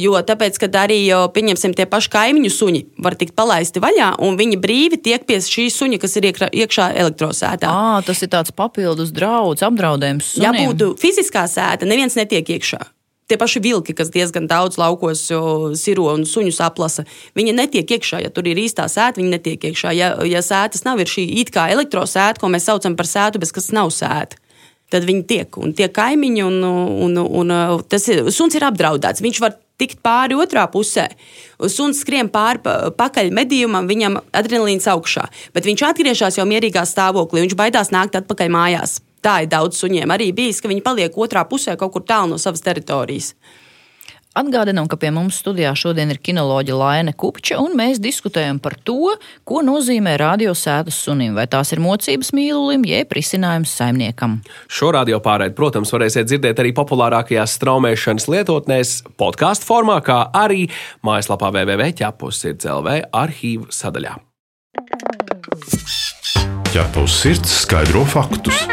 Jo 0.00 0.16
tāpēc, 0.26 0.58
kad 0.58 0.74
arī, 0.76 1.00
pieņemsim, 1.34 1.74
tie 1.76 1.86
paši 1.86 2.10
kaimiņu 2.10 2.50
suņi 2.50 2.82
var 3.02 3.14
tikt 3.14 3.36
palaisti 3.36 3.82
vaļā, 3.82 4.16
un 4.24 4.36
viņi 4.36 4.58
brīvi 4.60 5.00
tiek 5.02 5.26
pie 5.26 5.40
šī 5.40 5.68
suņa, 5.70 6.00
kas 6.02 6.16
ir 6.16 6.30
iekšā 6.32 6.90
elektrosētā. 6.96 7.70
À, 7.70 8.02
tas 8.06 8.22
ir 8.22 8.32
tāds 8.32 8.54
papildus 8.56 9.12
draudz, 9.14 9.62
apdraudējums. 9.66 10.36
Sunim. 10.36 10.46
Ja 10.46 10.52
būtu 10.56 10.94
fiziskā 11.00 11.46
sēta, 11.50 11.88
neviens 11.88 12.16
netiek 12.18 12.46
iekšā. 12.56 12.82
Tie 13.26 13.34
paši 13.34 13.58
vilki, 13.58 13.90
kas 13.90 14.12
diezgan 14.14 14.44
daudz 14.46 14.76
laukos 14.78 15.24
siro 15.74 16.04
un 16.12 16.22
suņus 16.30 16.60
aplasa, 16.62 17.02
viņi 17.34 17.56
netiek 17.58 17.96
iekšā. 17.96 18.20
Ja 18.22 18.30
tur 18.30 18.46
ir 18.46 18.60
īstā 18.62 18.86
sēta, 18.86 19.18
viņi 19.18 19.32
netiek 19.32 19.66
iekšā. 19.66 19.90
Ja, 19.98 20.12
ja 20.22 20.42
sētas 20.46 20.86
nav, 20.86 21.02
ir 21.02 21.10
šī 21.10 21.24
it 21.42 21.50
kā 21.54 21.66
elektrosēta, 21.74 22.38
ko 22.38 22.52
mēs 22.54 22.68
saucam 22.70 22.94
par 22.94 23.10
sētu, 23.10 23.42
bet 23.42 23.50
kas 23.56 23.72
nav 23.74 23.90
sēta 23.90 24.38
tad 24.92 25.06
viņi 25.06 25.22
tiek 25.26 25.58
un 25.60 25.74
tie 25.76 25.88
kaimiņi, 25.92 26.42
un, 26.46 26.58
un, 27.06 27.20
un, 27.22 27.54
un 27.54 27.86
tas 27.90 28.06
ir, 28.12 28.26
suns 28.34 28.54
ir 28.58 28.66
apdraudēts. 28.66 29.24
Viņš 29.24 29.40
var 29.42 29.56
tikt 29.80 30.00
pāri 30.04 30.36
otrā 30.38 30.64
pusē. 30.72 31.08
Suns 31.72 32.00
skrien 32.04 32.30
pāri 32.32 32.62
pakaļ 32.96 33.32
medījumam, 33.36 33.88
viņam 33.88 34.20
adrenalīns 34.36 34.88
augšā, 34.92 35.26
bet 35.56 35.68
viņš 35.68 35.84
atgriežas 35.90 36.40
jau 36.40 36.46
mierīgā 36.48 36.86
stāvoklī, 36.88 37.44
viņš 37.44 37.58
baidās 37.58 37.92
nākt 37.94 38.18
atpakaļ 38.20 38.52
mājās. 38.52 39.00
Tā 39.24 39.40
ir 39.42 39.50
daudz 39.50 39.80
suņiem 39.80 40.12
arī 40.12 40.30
bijis, 40.36 40.60
ka 40.62 40.70
viņi 40.70 40.84
paliek 40.86 41.16
otrā 41.18 41.42
pusē 41.48 41.74
kaut 41.80 41.94
kur 41.96 42.04
tālu 42.06 42.34
no 42.34 42.40
savas 42.40 42.62
teritorijas. 42.64 43.32
Atgādinām, 44.36 44.84
ka 44.84 44.98
pie 45.00 45.08
mums 45.16 45.38
studijā 45.40 45.70
šodien 45.78 46.10
ir 46.12 46.18
kinoloģija 46.20 46.76
Laine 46.76 47.14
Kupča, 47.16 47.56
un 47.62 47.72
mēs 47.78 48.00
diskutējam 48.04 48.58
par 48.60 48.76
to, 48.84 49.14
ko 49.48 49.62
nozīmē 49.64 50.12
radiosētas 50.20 50.98
sunim, 51.06 51.32
vai 51.38 51.46
tās 51.48 51.72
ir 51.72 51.80
mocības 51.80 52.34
mīlulim, 52.36 52.84
jeb 52.84 53.16
risinājums 53.16 53.72
saimniekam. 53.78 54.38
Šo 54.68 54.92
radio 54.92 55.22
pārēdi, 55.24 55.56
protams, 55.56 55.92
varēsiet 55.94 56.28
dzirdēt 56.28 56.60
arī 56.60 56.74
populārākajās 56.76 57.56
straumēšanas 57.56 58.28
lietotnēs, 58.34 58.94
podkāstu 59.16 59.70
formā, 59.70 60.02
kā 60.04 60.26
arī 60.36 60.68
mājaslapā 61.06 61.54
www.ķepus.CLV 61.56 63.00
arhīvu 63.16 63.72
sadaļā. 63.72 64.18
Ķepus 66.76 67.22
sirds 67.22 67.62
skaidro 67.62 68.04
faktus. 68.04 68.66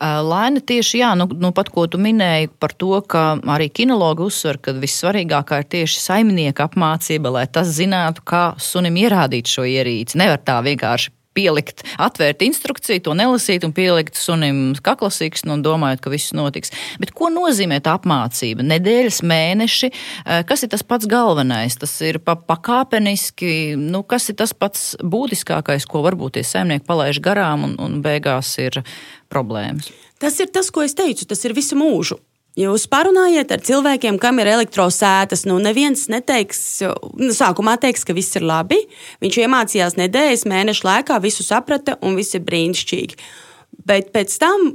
Laina 0.00 0.62
tieši 0.64 1.02
jā, 1.02 1.10
nu, 1.18 1.26
nu 1.28 1.50
pat 1.52 1.68
ko 1.68 1.84
tu 1.90 2.00
minēji 2.00 2.48
par 2.62 2.72
to, 2.72 2.94
ka 3.04 3.36
arī 3.52 3.68
kinologi 3.68 4.24
uzsver, 4.24 4.56
ka 4.56 4.72
vissvarīgākā 4.80 5.60
ir 5.60 5.70
tieši 5.76 6.00
saimnieka 6.00 6.70
apmācība, 6.70 7.34
lai 7.36 7.46
tas 7.52 7.68
zinātu, 7.76 8.24
kā 8.24 8.44
sunim 8.56 8.96
ierādīt 8.96 9.50
šo 9.52 9.66
ierīci. 9.68 10.16
Nevar 10.20 10.40
tā 10.40 10.56
vienkārši 10.64 11.12
pielikt, 11.36 11.84
atvērt 12.00 12.42
instrukciju, 12.42 13.02
to 13.04 13.14
nelasīt 13.14 13.64
un 13.66 13.74
pielikt 13.76 14.18
sunim 14.18 14.72
kaklasīgs 14.82 15.44
un 15.46 15.62
domājot, 15.62 16.02
ka 16.02 16.12
viss 16.12 16.34
notiks. 16.36 16.72
Bet 17.02 17.12
ko 17.16 17.30
nozīmē 17.32 17.78
tā 17.84 17.94
apmācība? 17.98 18.66
Nedēļas, 18.66 19.20
mēneši, 19.30 19.92
kas 20.48 20.66
ir 20.66 20.72
tas 20.72 20.84
pats 20.86 21.08
galvenais? 21.10 21.78
Tas 21.80 21.94
ir 22.06 22.18
pa, 22.24 22.34
pakāpeniski, 22.34 23.76
nu, 23.78 24.02
kas 24.02 24.30
ir 24.32 24.40
tas 24.40 24.56
pats 24.56 24.94
būtiskākais, 25.02 25.86
ko 25.90 26.02
varbūt 26.08 26.38
tie 26.38 26.46
saimnieki 26.46 26.88
palaiž 26.88 27.22
garām 27.22 27.68
un, 27.68 27.78
un 27.78 28.00
beigās 28.04 28.56
ir 28.62 28.82
problēmas. 29.32 29.90
Tas 30.20 30.36
ir 30.42 30.50
tas, 30.52 30.68
ko 30.74 30.84
es 30.84 30.96
teicu, 30.98 31.28
tas 31.28 31.46
ir 31.46 31.56
visu 31.56 31.78
mūžu. 31.78 32.18
Jūs 32.58 32.88
parunājiet 32.90 33.52
ar 33.54 33.62
cilvēkiem, 33.62 34.18
kam 34.20 34.40
ir 34.42 34.50
elektrosētas. 34.50 35.44
Nu, 35.46 35.60
neviens 35.62 36.08
neteiks, 36.10 36.82
nu, 37.14 37.30
sākumā 37.34 37.76
teiks, 37.80 38.02
ka 38.04 38.16
viss 38.16 38.34
ir 38.36 38.44
labi. 38.44 38.80
Viņš 39.22 39.38
iemācījās 39.44 39.96
nedēļas, 40.00 40.48
mēnešu 40.50 40.86
laikā, 40.88 41.20
visu 41.22 41.46
saprata 41.46 41.94
un 42.02 42.18
viss 42.18 42.34
ir 42.34 42.42
brīnišķīgi. 42.48 43.20
Bet 43.86 44.10
pēc 44.12 44.34
tam 44.42 44.72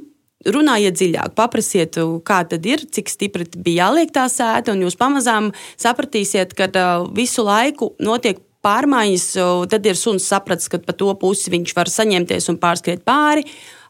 runājiet 0.55 0.95
dziļāk, 0.95 1.35
paprasiet, 1.35 1.99
kā 2.25 2.39
tad 2.47 2.65
ir, 2.69 2.85
cik 2.95 3.11
stipri 3.11 3.47
bija 3.57 3.89
jāliek 3.89 4.13
tā 4.13 4.25
sēta, 4.31 4.71
un 4.71 4.85
jūs 4.85 4.97
pamazām 4.99 5.51
sapratīsiet, 5.75 6.55
ka 6.55 6.69
visu 7.17 7.43
laiku 7.43 7.91
notiek 7.99 8.39
pārmaiņas. 8.65 9.31
Tad 9.71 9.89
ir 9.89 9.99
suns 9.99 10.25
sapratis, 10.31 10.71
ka 10.71 10.79
pa 10.81 10.95
to 10.97 11.11
pusi 11.19 11.53
viņš 11.53 11.75
var 11.77 11.91
saņemties 11.91 12.53
un 12.53 12.61
pārskriet 12.61 13.03
pāri 13.05 13.45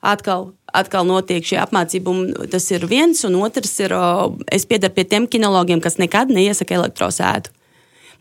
atkal, 0.05 0.49
atkal 0.75 1.07
notiek 1.07 1.45
šī 1.45 1.59
apmācība. 1.63 2.13
Tas 2.51 2.69
ir 2.71 2.85
viens, 2.89 3.23
un 3.27 3.37
otrs 3.41 3.75
ir, 3.83 3.95
es 4.53 4.67
piedaru 4.69 4.95
pie 4.95 5.05
tiem 5.09 5.27
kinologiem, 5.27 5.81
kas 5.83 5.99
nekad 6.01 6.33
neiesaka 6.33 6.77
elektrosētu. 6.77 7.53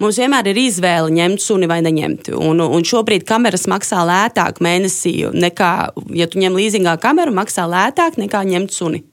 Mums 0.02 0.18
vienmēr 0.18 0.48
ir 0.50 0.58
izvēle 0.58 1.12
ņemt 1.14 1.42
suni 1.42 1.68
vai 1.70 1.78
neņemt. 1.86 2.32
Un, 2.34 2.58
un 2.64 2.86
šobrīd 2.86 3.22
kameras 3.28 3.68
maksā 3.70 4.00
lētāk 4.08 4.58
mēnesī 4.64 5.14
nekā, 5.30 5.72
ja 6.18 6.26
tu 6.26 6.42
ņem 6.42 6.58
līzingā 6.58 6.96
kameru, 7.02 7.34
maksā 7.36 7.68
lētāk 7.70 8.18
nekā 8.18 8.42
ņemt 8.48 8.74
suni. 8.74 9.04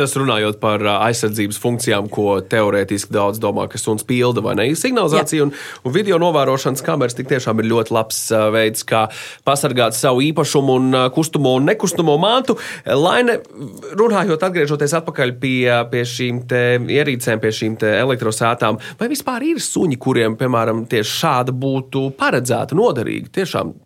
Tas 0.00 0.14
runājot 0.16 0.56
par 0.62 0.80
aizsardzības 0.80 1.58
funkcijām, 1.60 2.06
ko 2.08 2.38
teorētiski 2.40 3.12
daudz 3.12 3.36
domā, 3.42 3.66
ka 3.68 3.76
suns 3.76 4.06
pilda 4.08 4.40
vai 4.40 4.54
ne. 4.56 4.64
Signalizācija 4.78 5.44
un, 5.44 5.50
un 5.84 5.92
video 5.92 6.16
novērošanas 6.22 6.80
kameras 6.86 7.18
tik 7.18 7.28
tiešām 7.28 7.60
ir 7.60 7.68
ļoti 7.68 7.92
labs 7.92 8.20
veids, 8.54 8.86
kā 8.88 9.02
pasargāt 9.44 9.98
savu 9.98 10.22
īpašumu 10.24 10.76
un 10.80 10.96
kustamo 11.12 11.52
un 11.58 11.68
nekustamo 11.68 12.14
mantu. 12.22 12.56
Laine, 12.86 13.36
runājot, 14.00 14.40
atgriežoties 14.48 14.96
atpakaļ 15.02 15.34
pie, 15.42 15.68
pie 15.92 16.06
šīm 16.08 16.40
ierīcēm, 16.96 17.44
pie 17.44 17.52
šīm 17.60 17.76
elektrosētām, 17.90 18.80
vai 19.00 19.10
vispār 19.12 19.44
ir 19.50 19.60
suņi, 19.60 20.00
kuriem, 20.00 20.40
piemēram, 20.40 20.86
tieši 20.88 21.16
šāda 21.18 21.52
būtu 21.66 22.08
paredzēta, 22.16 22.78
noderīga? 22.78 23.34
Tiešām 23.36 23.76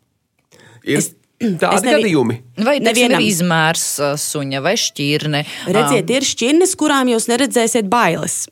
ir. 0.85 1.03
Es 1.03 1.11
Tādi 1.63 1.89
nevi... 1.89 2.03
gadījumi. 2.03 2.39
Vai 2.65 2.79
tas 2.85 2.99
ir 3.01 3.17
izmērs 3.19 3.87
suņa 4.23 4.63
vai 4.65 4.75
šķirne? 4.81 5.45
Redziet, 5.75 6.11
ir 6.15 6.27
šķirnes, 6.27 6.75
kurām 6.81 7.11
jūs 7.13 7.29
neredzēsiet 7.31 7.91
bailes. 7.91 8.45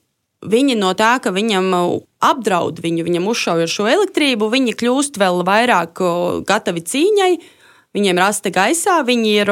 Viņi 0.43 0.75
no 0.75 0.91
tā, 0.99 1.15
ka 1.23 1.31
viņam 1.31 1.69
apdraud 2.23 2.81
viņu, 2.83 3.05
viņam 3.07 3.29
uzšauj 3.31 3.65
ar 3.65 3.71
šo 3.71 3.87
elektrību, 3.91 4.49
viņi 4.51 4.75
kļūst 4.81 5.19
vēl 5.23 5.45
vairāk 5.47 6.03
gatavi 6.49 6.83
cīņai. 6.93 7.35
Viņiem 7.93 8.17
ir 8.17 8.23
rasta 8.25 8.49
gaisā, 8.49 9.03
viņi 9.05 9.33
ir 9.37 9.51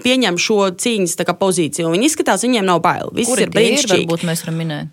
pieņem 0.00 0.38
šo 0.40 0.70
cīņas 0.80 1.18
pozīciju. 1.36 1.92
Viņi 1.92 2.08
izskatās, 2.08 2.42
viņiem 2.46 2.64
nav 2.66 2.80
bail. 2.82 3.12
Viss 3.12 3.28
Kur 3.28 3.42
ir 3.44 3.52
brīnišķīgi. 3.52 4.06
Varbūt 4.08 4.24
mēs 4.26 4.42
varam 4.46 4.62
minēt. 4.62 4.92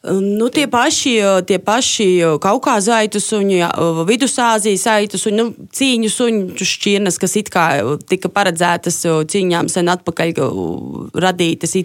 Nu, 0.00 0.48
tie, 0.48 0.64
paši, 0.64 1.18
tie 1.44 1.58
paši 1.60 2.04
Kaukāza 2.40 3.02
aitu 3.02 3.20
suņi, 3.20 3.58
Vidusāzijas 4.08 4.86
aitu 4.88 5.18
suņi, 5.20 5.36
nu, 5.36 5.66
cīņu 5.76 6.08
suņu 6.08 6.68
šķirnes, 6.70 7.18
kas 7.20 7.36
it 7.36 7.50
kā 7.52 7.64
tika 8.08 8.30
paredzētas 8.32 8.96
cīņām 9.28 9.68
sen 9.68 9.92
atpakaļ 9.92 10.40
radītas. 11.20 11.76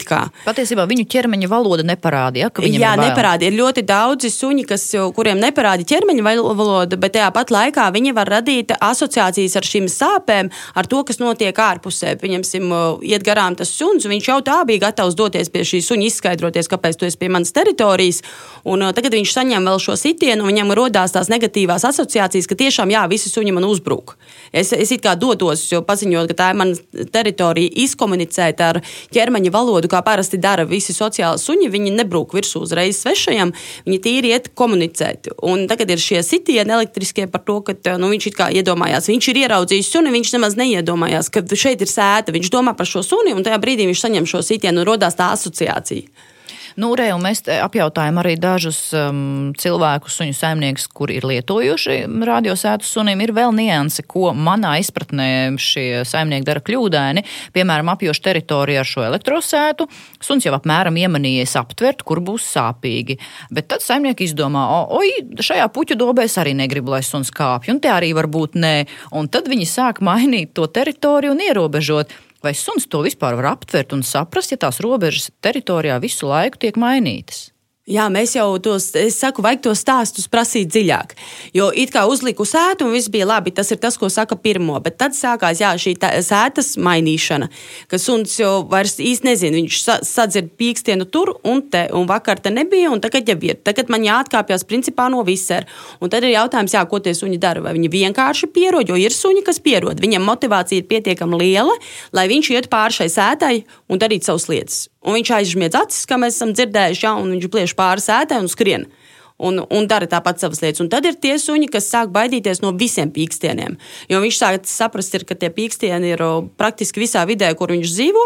Patiesībā 0.46 0.86
viņu 0.88 1.04
ķermeņa 1.12 1.50
valoda 1.52 1.84
neparādīja, 1.84 2.54
ka 2.56 2.64
viņam 2.64 2.86
Jā, 2.86 2.94
neparādīja. 3.02 3.52
Ir 3.52 3.60
ļoti 3.60 3.84
daudzi 3.84 4.32
suņi, 4.32 4.64
kas, 4.70 4.88
kuriem 5.18 5.44
neparādīja 5.44 5.92
ķermeņa 5.98 6.24
valoda, 6.56 6.96
bet 6.96 7.18
tajā 7.18 7.28
pat 7.36 7.52
laikā 7.52 7.90
viņi 7.98 8.16
var 8.16 8.32
radīt 8.38 8.72
asociācijas 8.80 9.60
ar 9.60 9.70
šīm 9.74 9.92
sāpēm, 9.92 10.54
ar 10.72 10.88
to, 10.88 11.04
kas 11.04 11.20
notiek 11.20 11.52
ārpusē. 11.52 12.16
Pieņemsim, 12.24 12.72
iet 13.12 13.28
garām 13.28 13.60
tas 13.60 13.76
suns, 13.76 14.08
viņš 14.08 14.32
jau 14.32 14.40
tā 14.40 14.62
bija 14.64 14.88
gatavs 14.88 15.20
doties 15.20 15.52
pie 15.52 15.68
šī 15.68 15.84
suņa, 15.84 16.10
izskaidroties, 16.14 16.72
kāpēc 16.72 16.96
tu 16.96 17.12
esi 17.12 17.20
pie 17.20 17.34
manas 17.36 17.52
teritorijas 17.52 18.05
darījis. 18.06 18.22
Un, 18.66 18.82
uh, 18.82 18.94
tagad 18.98 19.14
viņš 19.14 19.30
saņem 19.30 19.68
vēl 19.68 19.78
šo 19.78 19.94
sitienu, 19.94 20.42
un 20.42 20.50
viņam 20.50 20.74
radās 20.74 21.14
tās 21.14 21.30
negatīvās 21.30 21.86
asociācijas, 21.86 22.48
ka 22.50 22.56
tiešām 22.58 22.90
jā, 22.90 23.04
visi 23.08 23.30
suņi 23.30 23.54
man 23.54 23.68
uzbruk. 23.68 24.18
Es, 24.52 24.74
es 24.74 24.92
it 24.92 25.04
kā 25.04 25.14
dodos, 25.16 25.68
jo 25.70 25.84
paziņot, 25.86 26.32
ka 26.32 26.34
tā 26.34 26.48
ir 26.50 26.58
mana 26.58 27.06
teritorija, 27.14 27.70
izkomunicēt 27.86 28.62
ar 28.66 28.82
ķermeņa 29.14 29.54
valodu, 29.54 29.88
kā 29.92 30.02
parasti 30.02 30.42
dara 30.42 30.66
visi 30.66 30.98
sociāli 30.98 31.38
suņi. 31.38 31.70
Viņi 31.70 31.94
nebrūk 31.94 32.34
virsū 32.34 32.64
uzreiz 32.66 33.04
svešajam, 33.04 33.54
viņi 33.86 34.02
tīri 34.02 34.34
iet 34.34 34.50
komunicēt. 34.58 35.36
Un 35.46 35.68
tagad 35.70 35.94
ir 35.94 36.02
šie 36.02 36.26
sitieni 36.26 36.74
elektriskie 36.80 37.30
par 37.30 37.46
to, 37.46 37.62
ka 37.62 37.78
uh, 37.78 38.00
nu, 38.02 38.10
viņš 38.10 38.32
it 38.32 38.40
kā 38.40 38.50
iedomājās, 38.50 39.12
viņš 39.14 39.30
ir 39.30 39.44
ieraudzījis 39.46 39.94
suni, 39.94 40.16
viņš 40.18 40.38
nemaz 40.40 40.58
neiedomājās, 40.58 41.30
ka 41.30 41.46
šeit 41.54 41.86
ir 41.86 41.92
sēta. 41.92 42.34
Viņš 42.34 42.50
domā 42.50 42.74
par 42.74 42.90
šo 42.90 43.06
suni, 43.06 43.38
un 43.38 43.46
tajā 43.46 43.62
brīdī 43.62 43.86
viņš 43.86 44.08
saņem 44.08 44.26
šo 44.26 44.42
sitienu 44.42 44.82
un 44.82 44.90
radās 44.90 45.22
tā 45.22 45.30
asociācija. 45.38 46.34
Nu, 46.76 46.90
re, 47.00 47.08
mēs 47.24 47.40
apjautājām 47.48 48.18
arī 48.20 48.34
dažus 48.36 48.80
um, 48.98 49.54
cilvēkus, 49.56 50.18
suņu 50.20 50.36
saimniekus, 50.36 50.90
kuri 50.92 51.16
ir 51.22 51.28
lietojuši 51.30 52.02
radiosētu 52.28 52.84
sunim. 52.84 53.22
Ir 53.24 53.32
vēl 53.36 53.56
nianse, 53.56 54.04
ko 54.04 54.34
manā 54.36 54.74
izpratnē 54.82 55.56
šie 55.62 56.04
saimnieki 56.08 56.48
dara 56.48 56.64
kļūdaini. 56.66 57.24
Piemēram, 57.56 57.94
apjošu 57.94 58.26
teritoriju 58.28 58.82
ar 58.82 58.92
šo 58.92 59.06
elektrosētu. 59.08 59.88
Suns 60.20 60.48
jau 60.48 60.56
apmēram 60.58 61.00
iemanījies 61.00 61.56
aptvert, 61.62 62.04
kur 62.04 62.20
būs 62.20 62.50
sāpīgi. 62.58 63.22
Bet 63.56 63.72
tad 63.72 63.86
saimnieki 63.86 64.28
izdomā, 64.28 64.68
oi, 65.00 65.14
šajā 65.40 65.72
puķu 65.72 65.96
dobē 66.02 66.28
es 66.28 66.36
arī 66.42 66.58
negribu, 66.60 66.92
lai 66.98 67.04
suns 67.08 67.32
kāpj, 67.32 67.72
un 67.72 67.80
te 67.80 67.94
arī 67.94 68.12
varbūt 68.20 68.60
nē. 68.60 68.76
Un 69.16 69.32
tad 69.32 69.48
viņi 69.48 69.72
sāk 69.72 70.04
mainīt 70.04 70.52
to 70.60 70.68
teritoriju 70.68 71.38
un 71.38 71.48
ierobežot. 71.48 72.12
Vai 72.46 72.54
suns 72.54 72.86
to 72.86 73.00
vispār 73.02 73.34
var 73.40 73.56
aptvert 73.56 73.96
un 73.96 74.04
saprast, 74.06 74.52
ja 74.54 74.60
tās 74.62 74.78
robežas 74.84 75.32
teritorijā 75.42 75.98
visu 76.04 76.30
laiku 76.30 76.60
tiek 76.62 76.78
mainītas? 76.78 77.55
Jā, 77.86 78.08
mēs 78.10 78.32
jau 78.34 78.48
tos, 78.66 78.88
es 78.98 79.14
saku, 79.22 79.44
vajag 79.46 79.60
tos 79.68 79.84
stāstus 79.84 80.26
prasīt 80.26 80.72
dziļāk. 80.74 81.12
Jo 81.54 81.68
it 81.70 81.92
kā 81.94 82.08
uzliku 82.10 82.42
sētu, 82.50 82.88
un 82.88 82.96
viss 82.96 83.12
bija 83.14 83.28
labi. 83.30 83.52
Tas 83.54 83.70
ir 83.70 83.78
tas, 83.78 83.94
ko 84.02 84.10
saka 84.10 84.34
pirmo. 84.42 84.80
Bet 84.82 84.96
tad 84.98 85.14
sākās 85.14 85.62
jā, 85.62 85.70
šī 85.78 85.94
tā, 86.02 86.10
sētas 86.26 86.72
mainīšana, 86.82 87.46
ka 87.86 88.00
suns 88.02 88.40
jau 88.40 88.64
vairs 88.72 88.98
īsti 88.98 89.30
nezina. 89.30 89.60
Viņš 89.60 89.78
sa, 89.84 90.00
sadzird 90.02 90.50
pīkstienu 90.58 91.06
tur 91.14 91.36
un 91.46 91.62
te, 91.70 91.84
un 91.94 92.10
vakar 92.10 92.42
te 92.42 92.50
nebija, 92.50 92.90
un 92.90 93.04
tagad 93.06 93.30
jau 93.30 93.38
ir. 93.46 93.62
Tagad 93.62 93.94
man 93.94 94.10
jāatkāpjas 94.10 94.66
principā 94.66 95.06
no 95.14 95.22
visera. 95.30 95.70
Un 96.02 96.10
tad 96.10 96.26
ir 96.26 96.34
jautājums, 96.34 96.74
jā, 96.74 96.82
ko 96.90 97.04
tie 97.06 97.14
suņi 97.14 97.38
dara. 97.38 97.62
Vai 97.68 97.76
viņi 97.78 97.94
vienkārši 98.00 98.50
pierod, 98.50 98.90
jo 98.90 98.98
ir 98.98 99.14
suņi, 99.14 99.46
kas 99.46 99.62
pierod. 99.62 100.02
Viņam 100.02 100.26
motivācija 100.26 100.82
ir 100.82 100.90
pietiekami 100.90 101.38
liela, 101.44 101.78
lai 102.18 102.26
viņš 102.34 102.52
iet 102.58 102.74
pāri 102.74 102.98
šai 102.98 103.12
sētai 103.20 103.56
un 103.94 104.02
darītu 104.02 104.32
savas 104.32 104.50
lietas. 104.50 104.84
Un 105.06 105.14
viņš 105.20 105.32
aizsmiedz 105.36 105.78
acis, 105.78 106.06
kā 106.10 106.18
mēs 106.18 106.40
esam 106.40 106.52
dzirdējuši, 106.56 107.04
ja, 107.06 107.12
un 107.22 107.30
viņš 107.36 107.50
pliež 107.54 107.75
pāri 107.78 108.04
sētai 108.04 108.42
un 108.44 108.52
skrien. 108.52 108.88
Un, 109.36 109.60
un 109.60 109.88
dara 109.92 110.08
tāpat 110.08 110.40
savas 110.40 110.62
lietas. 110.64 110.80
Un 110.80 110.90
tad 110.92 111.04
ir 111.08 111.18
tie 111.20 111.34
suņi, 111.42 111.68
kas 111.74 111.90
sāk 111.92 112.14
baidīties 112.16 112.62
no 112.64 112.72
visiem 112.72 113.10
pīkstieniem. 113.12 113.76
Jo 114.08 114.22
viņš 114.24 114.38
sāk 114.40 114.70
saprast, 114.72 115.18
ir, 115.18 115.26
ka 115.28 115.36
tie 115.36 115.50
pīkstieni 115.52 116.14
ir 116.16 116.24
praktiski 116.56 117.04
visā 117.04 117.26
vidē, 117.28 117.52
kur 117.60 117.76
viņš 117.76 117.92
dzīvo. 117.98 118.24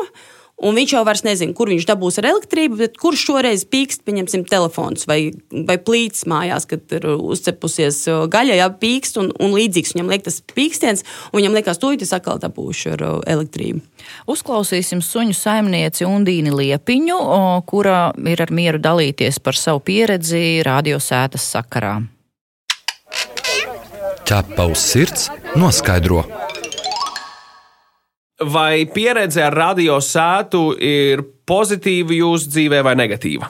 Un 0.60 0.76
viņš 0.76 0.92
jau 0.92 1.04
vairs 1.08 1.24
nezina, 1.24 1.56
kur 1.56 1.70
viņš 1.72 1.86
dabūs 1.88 2.20
ar 2.20 2.28
elektrību, 2.34 2.80
bet 2.82 2.98
kurš 3.00 3.22
šoreiz 3.30 3.64
pīkst, 3.72 4.04
pieņemsim, 4.08 4.44
telefons 4.50 5.08
vai, 5.08 5.32
vai 5.52 5.78
plīts 5.80 6.26
mājās, 6.28 6.68
kad 6.68 6.84
ir 6.98 7.08
uzcepusies 7.16 8.02
gaļa, 8.32 8.58
jā, 8.60 8.68
pīkst 8.82 9.22
un, 9.22 9.32
un 9.40 9.56
līdzīgs. 9.56 9.96
Viņam 9.96 10.12
liekas 10.12 10.42
tas 10.42 10.56
pīkstiens, 10.56 11.06
un 11.32 11.40
viņam 11.40 11.56
liekas, 11.56 11.80
to 11.80 11.94
es 11.96 12.12
atkal 12.16 12.42
dabūšu 12.44 12.94
ar 12.98 13.06
elektrību. 13.32 13.80
Uzklausīsim 14.30 15.04
suņu 15.06 15.38
saimnieci 15.38 16.08
Undīni 16.08 16.52
Liepiņu, 16.52 17.20
kura 17.70 18.10
ir 18.28 18.44
ar 18.44 18.52
mieru 18.52 18.84
dalīties 18.84 19.40
par 19.44 19.56
savu 19.56 19.84
pieredzi 19.88 20.60
radiosētas 20.68 21.48
sakarā. 21.56 22.02
Ķepa 24.30 24.68
uz 24.70 24.84
sirds 24.92 25.30
noskaidro 25.58 26.26
vai 28.40 28.86
pieredze 28.94 29.44
ar 29.44 29.56
radio 29.56 30.00
sētu 30.04 30.74
ir 30.80 31.24
pozitīva 31.50 32.16
jūsu 32.16 32.52
dzīvē 32.54 32.82
vai 32.86 32.96
negatīva? 33.00 33.50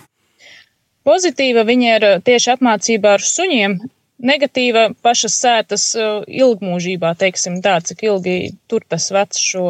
Pozitīva 1.08 1.64
viņa 1.66 1.96
ir 1.96 2.06
uh, 2.08 2.20
tieši 2.26 2.54
apmācībā 2.58 3.16
ar 3.18 3.24
suņiem. 3.24 3.80
Negatīva 4.20 4.90
pašas 5.02 5.38
sētas 5.40 5.86
uh, 5.96 6.26
ilgmūžībā, 6.28 7.14
teiksim 7.20 7.62
tā, 7.64 7.78
cik 7.86 8.04
ilgi 8.10 8.38
tur 8.68 8.84
tas 8.88 9.08
vecs 9.16 9.40
šo 9.40 9.66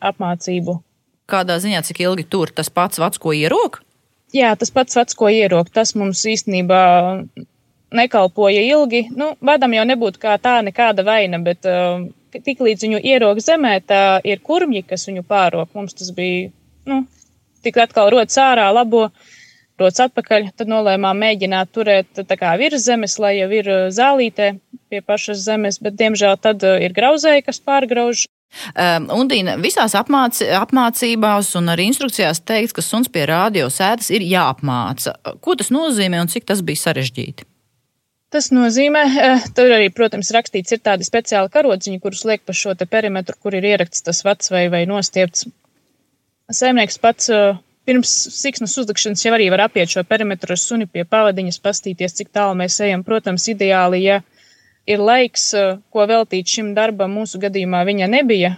apmācību. 0.00 0.78
Kādā 1.30 1.58
ziņā, 1.62 1.82
cik 1.86 2.02
ilgi 2.06 2.26
tur 2.30 2.52
tas 2.54 2.70
pats 2.70 3.00
vecs, 3.02 3.18
ko 3.22 3.34
ierok? 3.36 3.80
Jā, 4.34 4.54
tas 4.58 4.70
pats 4.74 4.96
vecs, 4.98 5.16
ko 5.18 5.30
ierok. 5.30 5.72
Tas 5.74 5.96
mums 5.98 6.22
īstenībā 6.26 6.82
nekalpoja 7.92 8.62
ilgi. 8.62 9.06
Nu, 9.16 9.34
vadam 9.40 9.74
jau 9.74 9.84
nebūtu 9.88 10.20
kā 10.22 10.36
tā 10.42 10.60
nekāda 10.66 11.04
vaina, 11.06 11.40
bet 11.42 11.66
uh, 11.68 12.04
tik 12.38 12.62
līdz 12.62 12.86
viņu 12.86 13.02
ierok 13.12 13.42
zemē, 13.42 13.74
tā 13.86 14.02
ir 14.26 14.42
kurmji, 14.44 14.84
kas 14.86 15.08
viņu 15.08 15.26
pārok. 15.26 15.72
Mums 15.74 15.96
tas 15.98 16.12
bija, 16.14 16.50
nu, 16.90 17.02
tik 17.64 17.80
atkal 17.82 18.12
rodas 18.14 18.38
ārā, 18.40 18.68
labo, 18.74 19.08
rodas 19.80 20.02
atpakaļ. 20.06 20.50
Tad 20.56 20.70
nolēmām 20.70 21.24
mēģināt 21.24 21.72
turēt 21.74 22.24
tā 22.24 22.38
kā 22.38 22.54
virs 22.60 22.86
zemes, 22.86 23.18
lai 23.22 23.36
jau 23.40 23.50
ir 23.54 23.70
uh, 23.70 23.86
zālītē 23.94 24.52
pie 24.90 25.02
pašas 25.06 25.42
zemes, 25.46 25.80
bet 25.82 25.98
diemžēl 25.98 26.38
tad 26.42 26.66
uh, 26.66 26.78
ir 26.82 26.94
grauzēji, 26.96 27.46
kas 27.46 27.62
pārgrauž. 27.62 28.26
Um, 28.74 29.04
Undīna, 29.14 29.54
visās 29.62 29.94
apmāc, 29.94 30.40
apmācībās 30.42 31.52
un 31.58 31.70
arī 31.70 31.86
instrukcijās 31.86 32.42
teikts, 32.42 32.74
ka 32.74 32.82
suns 32.82 33.10
pie 33.12 33.22
rādio 33.30 33.68
sēdes 33.70 34.10
ir 34.10 34.26
jāapmāca. 34.26 35.14
Ko 35.38 35.54
tas 35.58 35.70
nozīmē 35.70 36.18
un 36.18 36.30
cik 36.32 36.48
tas 36.50 36.64
bija 36.66 36.82
sarežģīti? 36.88 37.46
Tas 38.30 38.52
nozīmē, 38.54 39.00
eh, 39.18 39.46
tur 39.56 39.72
arī, 39.74 39.88
protams, 39.90 40.28
rakstīts, 40.30 40.70
ir 40.70 40.78
tādi 40.86 41.06
speciāli 41.06 41.50
karodziņi, 41.50 41.98
kurus 42.02 42.22
liek 42.28 42.44
pa 42.46 42.54
šo 42.54 42.76
perimetru, 42.86 43.34
kur 43.42 43.56
ir 43.58 43.64
ieraksts 43.72 44.04
tas 44.06 44.22
vats 44.22 44.52
vai, 44.54 44.68
vai 44.70 44.84
nostiepts. 44.86 45.48
Saimnieks 46.54 47.00
pats 47.02 47.30
eh, 47.34 47.58
pirms 47.86 48.12
siksnas 48.30 48.76
uzlikšanas 48.78 49.24
jau 49.24 49.32
arī 49.34 49.48
var 49.50 49.64
apiet 49.66 49.90
šo 49.90 50.04
perimetru 50.06 50.54
ar 50.54 50.60
suni 50.62 50.86
pie 50.86 51.02
pavadiņas, 51.02 51.58
pastīties, 51.58 52.14
cik 52.20 52.30
tālu 52.30 52.54
mēs 52.60 52.78
ejam. 52.86 53.02
Protams, 53.02 53.48
ideāli, 53.50 54.04
ja 54.04 54.20
ir 54.86 55.02
laiks, 55.02 55.48
eh, 55.58 55.72
ko 55.90 56.06
veltīt 56.06 56.54
šim 56.54 56.70
darbam, 56.76 57.10
mūsu 57.18 57.40
gadījumā 57.42 57.82
viņa 57.88 58.08
nebija. 58.14 58.52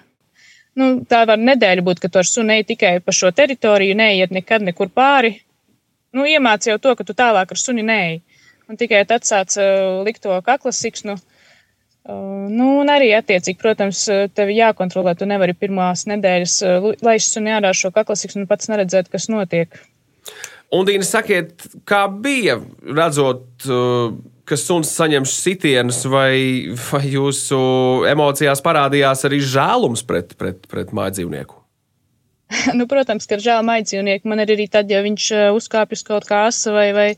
Nu, 0.77 0.91
tā 1.09 1.23
var 1.29 1.41
nedēļa 1.41 1.87
būt, 1.87 2.03
ka 2.05 2.13
tu 2.13 2.21
ar 2.21 2.29
suni 2.29 2.59
ej 2.59 2.67
tikai 2.75 2.93
pa 3.01 3.17
šo 3.17 3.33
teritoriju, 3.33 3.97
neiet 3.97 4.37
nekad 4.37 4.69
nekur 4.69 4.93
pāri. 4.93 5.39
Nu, 6.13 6.29
iemāc 6.29 6.69
jau 6.69 6.77
to, 6.77 6.93
ka 6.93 7.09
tu 7.09 7.17
tālāk 7.17 7.57
ar 7.57 7.61
suni 7.61 7.81
neej 7.89 8.21
un 8.71 8.79
tikai 8.81 9.05
tad 9.09 9.27
sāc 9.29 9.57
uh, 9.61 10.01
likt 10.07 10.23
to 10.27 10.35
kakla 10.47 10.73
siksnu. 10.77 11.17
Uh, 12.03 12.51
nu, 12.51 12.81
un 12.83 12.91
arī, 12.91 13.13
attiecīgi, 13.15 13.61
protams, 13.61 14.05
tev 14.35 14.51
jākontrolē. 14.51 15.15
Tu 15.19 15.29
nevari 15.31 15.55
pirmās 15.55 16.07
nedēļas 16.11 16.59
uh, 16.67 16.91
laist 17.07 17.35
suni 17.35 17.55
ārā 17.55 17.71
šo 17.77 17.93
kakla 17.95 18.19
siksnu 18.19 18.45
un 18.45 18.51
pats 18.51 18.71
neredzēt, 18.73 19.11
kas 19.13 19.31
notiek. 19.33 19.79
Un, 20.73 20.87
Dīna, 20.89 21.05
sakiet, 21.05 21.67
kā 21.85 22.07
bija 22.09 22.57
redzot, 22.97 23.67
ka 24.49 24.57
suns 24.57 24.89
saņem 24.97 25.27
sitienus, 25.29 25.99
vai, 26.09 26.73
vai 26.89 27.03
jūsu 27.13 27.59
emocijās 28.09 28.65
parādījās 28.65 29.27
arī 29.29 29.43
žēlums 29.45 30.01
pret, 30.09 30.33
pret, 30.41 30.65
pret 30.73 30.95
mājdzīvnieku? 30.97 31.59
nu, 32.79 32.87
protams, 32.89 33.29
ka 33.29 33.37
ir 33.37 33.45
žēl 33.45 33.65
mājdzīvnieku. 33.69 34.29
Man 34.29 34.43
ir 34.45 34.53
arī 34.55 34.69
tad, 34.73 34.91
ja 34.93 35.03
viņš 35.05 35.29
uzkāpjas 35.57 36.05
kaut 36.09 36.29
kā 36.29 36.47
asa 36.49 36.75
vai, 36.75 36.89
vai 36.97 37.09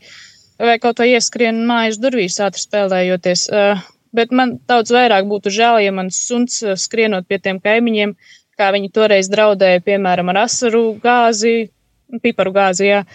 vai 0.61 0.77
kaut 0.79 1.01
vai 1.01 1.11
ieskrien 1.13 1.61
mājas 1.67 1.99
durvīs 2.01 2.39
ātri 2.43 2.63
spēlējoties. 2.63 3.45
Uh, 3.51 3.83
bet 4.15 4.31
man 4.31 4.57
daudz 4.69 4.93
vairāk 4.95 5.27
būtu 5.29 5.53
žēl, 5.53 5.81
ja 5.83 5.93
mans 5.95 6.19
suns 6.27 6.61
uh, 6.63 6.75
skrienot 6.79 7.27
pie 7.27 7.39
tiem 7.43 7.61
kaimiņiem, 7.63 8.15
kā 8.59 8.71
viņi 8.75 8.91
toreiz 8.95 9.29
draudēja, 9.31 9.83
piemēram, 9.85 10.31
ar 10.31 10.45
asaru 10.45 10.87
gāzi, 11.03 11.71
piparu 12.23 12.55
gāzi, 12.55 12.91
jā. 12.93 13.05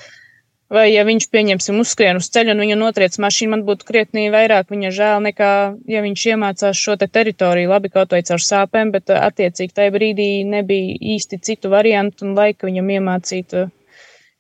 Vai 0.71 0.85
ja 0.93 1.03
viņš, 1.03 1.25
pieņemsim, 1.35 1.81
uzskrien 1.83 2.21
uz 2.21 2.29
ceļa 2.31 2.55
un 2.55 2.61
viņu 2.63 2.77
notriec 2.79 3.17
mašīnu, 3.19 3.51
man 3.57 3.65
būtu 3.67 3.89
krietnī 3.89 4.29
vairāk 4.31 4.69
viņa 4.71 4.93
žēl 4.95 5.25
nekā, 5.25 5.49
ja 5.91 6.03
viņš 6.05 6.27
iemācās 6.31 6.79
šo 6.79 6.95
te 7.01 7.09
teritoriju, 7.11 7.73
labi 7.73 7.91
kaut 7.91 8.15
vai 8.15 8.21
caur 8.29 8.45
sāpēm, 8.45 8.93
bet 8.95 9.11
attiecīgi 9.11 9.75
tajā 9.75 9.91
brīdī 9.97 10.29
nebija 10.47 10.95
īsti 11.17 11.41
citu 11.43 11.73
variantu 11.75 12.29
un 12.29 12.39
laika 12.39 12.71
viņam 12.71 12.95
iemācīt 13.01 13.57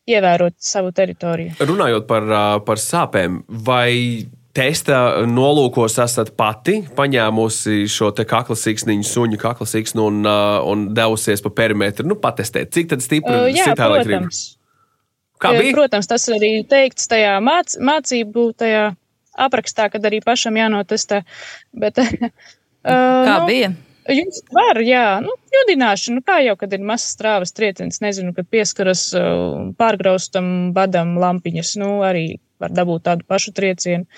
ievērot 0.08 0.56
savu 0.62 0.92
teritoriju. 0.96 1.56
Runājot 1.60 2.06
par, 2.08 2.28
par 2.66 2.80
sāpēm, 2.80 3.42
vai 3.66 4.26
testa 4.56 5.22
nolūkos 5.30 5.98
esat 6.02 6.32
pati 6.38 6.80
paņēmusi 6.96 7.84
šo 7.90 8.10
kakla 8.18 8.56
siksniņu, 8.58 9.06
suņu 9.06 9.40
kakla 9.40 9.66
siksnu 9.68 10.06
un, 10.10 10.22
un 10.70 10.88
devusies 10.96 11.42
pa 11.44 11.52
perimetru, 11.62 12.08
nu, 12.10 12.18
patestēt, 12.18 12.72
cik 12.74 12.90
tad 12.94 13.04
stipri 13.04 13.36
uh, 13.36 13.50
jā, 13.52 13.70
sit 13.70 13.84
elektrība? 13.86 14.30
Kā 15.40 15.54
bija? 15.56 15.72
Protams, 15.76 16.08
tas 16.10 16.26
arī 16.32 16.58
teikts 16.68 17.08
tajā 17.08 17.38
māc, 17.44 17.78
mācību 17.80 18.50
tajā 18.60 18.90
aprakstā, 19.40 19.88
kad 19.92 20.04
arī 20.04 20.20
pašam 20.24 20.58
jānotestē. 20.58 21.22
Bet, 21.72 22.00
uh, 22.02 22.26
Kā 22.84 23.38
nu, 23.38 23.46
bija? 23.48 23.70
Jums 24.08 24.40
var, 24.54 24.80
jā, 24.80 25.20
nu, 25.20 25.34
judināšana, 25.52 26.22
kā 26.24 26.38
jau, 26.44 26.54
kad 26.60 26.72
ir 26.72 26.84
mazs 26.86 27.10
strāvas 27.14 27.52
trieciens, 27.52 28.00
nezinu, 28.00 28.32
kad 28.36 28.48
pieskaras 28.48 29.10
uh, 29.18 29.72
pārgraustam 29.78 30.70
badam 30.76 31.18
lampiņas, 31.20 31.74
nu, 31.82 31.98
arī 32.06 32.24
var 32.62 32.72
dabūt 32.76 33.04
tādu 33.08 33.26
pašu 33.28 33.52
triecienu. 33.56 34.08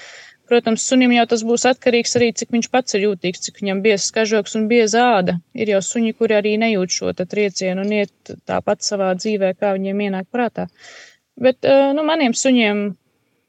Protams, 0.50 0.84
sunim 0.84 1.14
jau 1.14 1.24
tas 1.30 1.42
būs 1.48 1.64
atkarīgs 1.70 2.16
arī, 2.18 2.30
cik 2.36 2.50
viņš 2.52 2.68
pats 2.70 2.96
ir 2.98 3.06
jūtīgs, 3.06 3.42
cik 3.46 3.60
viņam 3.62 3.82
biezs 3.84 4.08
skažoks 4.10 4.56
un 4.58 4.66
bieza 4.70 5.04
āda. 5.16 5.38
Ir 5.56 5.70
jau 5.72 5.80
suņi, 5.86 6.12
kuri 6.18 6.36
arī 6.36 6.56
nejūt 6.60 6.92
šo 6.92 7.14
triecienu 7.18 7.86
un 7.86 7.94
iet 8.02 8.34
tāpat 8.48 8.84
savā 8.84 9.12
dzīvē, 9.18 9.54
kā 9.58 9.72
viņiem 9.78 10.02
ienāk 10.08 10.28
prātā. 10.34 10.68
Bet, 11.40 11.62
uh, 11.64 11.90
nu, 11.96 12.04
maniem 12.06 12.36
suņiem 12.36 12.84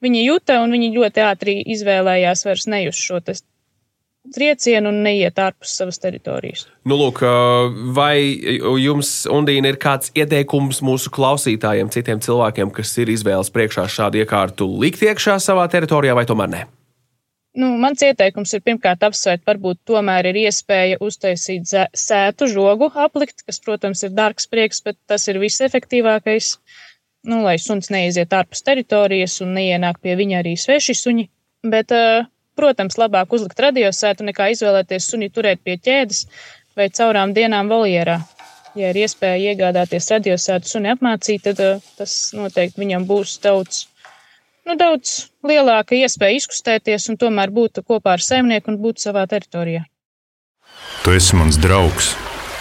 viņi 0.03 0.25
jūta 0.25 0.61
un 0.63 0.73
viņi 0.75 0.93
ļoti 0.97 1.23
ātri 1.23 1.57
izvēlējās 1.75 2.45
vairs 2.47 2.69
nejust 2.71 3.03
šo 3.03 3.21
triecienu 4.31 4.91
un 4.93 5.01
neiet 5.03 5.39
ārpus 5.39 5.73
savas 5.77 5.99
teritorijas. 6.01 6.67
Nu, 6.87 6.95
lūk, 6.99 7.19
vai 7.95 8.15
jums, 8.81 9.11
Undīna, 9.31 9.73
ir 9.73 9.79
kāds 9.81 10.13
ieteikums 10.15 10.79
mūsu 10.85 11.11
klausītājiem, 11.13 11.91
citiem 11.93 12.21
cilvēkiem, 12.23 12.71
kas 12.75 12.93
ir 13.03 13.11
izvēles 13.13 13.51
priekšā 13.53 13.87
šādu 13.91 14.23
iekārtu, 14.23 14.69
likt 14.79 15.03
iekšā 15.03 15.39
savā 15.43 15.67
teritorijā, 15.71 16.15
vai 16.15 16.25
tomēr 16.29 16.53
ne? 16.53 16.63
Nu, 17.53 17.67
mans 17.77 18.01
ieteikums 18.01 18.55
ir 18.57 18.63
pirmkārt 18.65 19.03
apsvērt, 19.05 19.43
varbūt 19.45 19.83
tomēr 19.85 20.31
ir 20.31 20.39
iespēja 20.47 20.97
uztaisīt 21.05 21.69
sētu 21.69 22.47
žogu 22.49 22.89
aplikt, 22.97 23.43
kas, 23.45 23.59
protams, 23.61 24.01
ir 24.07 24.15
dārgs 24.17 24.49
prieks, 24.49 24.81
bet 24.81 24.97
tas 25.11 25.27
ir 25.29 25.37
visefektīvākais, 25.43 26.55
nu, 27.29 27.43
lai 27.45 27.59
suns 27.61 27.91
neiziet 27.93 28.33
ārpus 28.33 28.65
teritorijas 28.65 29.37
un 29.45 29.53
neienāk 29.59 30.01
pie 30.01 30.17
viņa 30.17 30.39
arī 30.41 30.55
sveši 30.57 30.97
suņi. 30.97 31.27
Bet 31.69 31.93
uh, 31.93 32.25
Protams, 32.59 32.99
labāk 33.01 33.33
uzlikt 33.33 33.59
radiosētu 33.59 34.27
nekā 34.29 34.51
izvēlēties 34.53 35.07
suni 35.09 35.31
turēt 35.33 35.63
pie 35.65 35.79
ķēdes 35.81 36.25
vai 36.77 36.89
caurām 36.93 37.33
dienām 37.33 37.71
voljerā. 37.71 38.19
Ja 38.77 38.89
ir 38.89 38.99
iespēja 39.03 39.53
iegādāties 39.53 40.09
radiosētu 40.13 40.69
suni 40.69 40.89
apmācīt, 40.93 41.43
tad 41.45 41.61
uh, 41.61 41.81
tas 41.97 42.13
noteikti 42.37 42.81
viņam 42.81 43.05
būs 43.09 43.35
daudz, 43.43 43.83
nu, 44.65 44.77
daudz 44.77 45.27
lielāka 45.45 45.97
iespēja 45.97 46.41
izkustēties 46.41 47.09
un 47.13 47.19
tomēr 47.21 47.53
būt 47.53 47.83
kopā 47.85 48.17
ar 48.17 48.25
saimnieku 48.25 48.73
un 48.73 48.81
būt 48.81 49.05
savā 49.05 49.27
teritorijā. 49.29 49.85
Tu 51.03 51.13
esi 51.13 51.37
mans 51.37 51.61
draugs, 51.61 52.15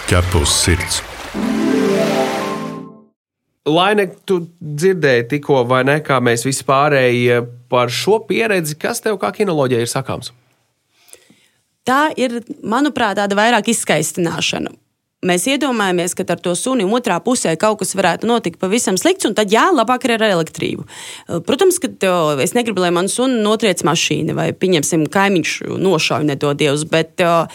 ķepus 0.09 0.61
sirds. 0.65 1.01
Laine, 3.63 4.09
tu 4.27 4.41
dzirdēji 4.59 5.27
tikko, 5.37 5.61
vai 5.67 5.85
ne, 5.87 5.99
kā 6.03 6.17
mēs 6.19 6.43
visi 6.43 6.65
pārējie 6.67 7.39
par 7.71 7.91
šo 7.91 8.19
pieredzi, 8.27 8.75
kas 8.79 8.99
tev 9.03 9.15
kā 9.21 9.31
kinoloģija 9.35 9.85
ir 9.85 9.91
sakāms? 9.91 10.33
Tā 11.87 12.09
ir, 12.19 12.41
manuprāt, 12.59 13.17
tāda 13.19 13.37
vairāk 13.39 13.69
izskaistināšana. 13.71 14.71
Mēs 15.23 15.45
iedomājamies, 15.47 16.11
ka 16.19 16.25
ar 16.33 16.41
to 16.43 16.51
suni 16.59 16.83
otrā 16.83 17.15
pusē 17.23 17.53
kaut 17.59 17.79
kas 17.79 17.93
varētu 17.95 18.27
notikt 18.27 18.59
pavisam 18.59 18.97
slikts, 18.99 19.23
un 19.29 19.35
tad 19.37 19.53
jā, 19.55 19.69
labāk 19.71 20.03
ir 20.03 20.17
ar 20.17 20.25
elektrību. 20.27 20.83
Protams, 21.47 21.79
ka 21.79 21.87
es 22.43 22.51
negribu, 22.57 22.83
lai 22.83 22.91
man 22.91 23.07
suni 23.11 23.39
notriec 23.45 23.85
mašīna 23.87 24.35
vai, 24.35 24.49
pieņemsim, 24.51 25.07
kaimiņš 25.13 25.55
nošauj 25.79 26.27
nedodies, 26.27 26.83
bet 26.91 27.23
uh, 27.23 27.47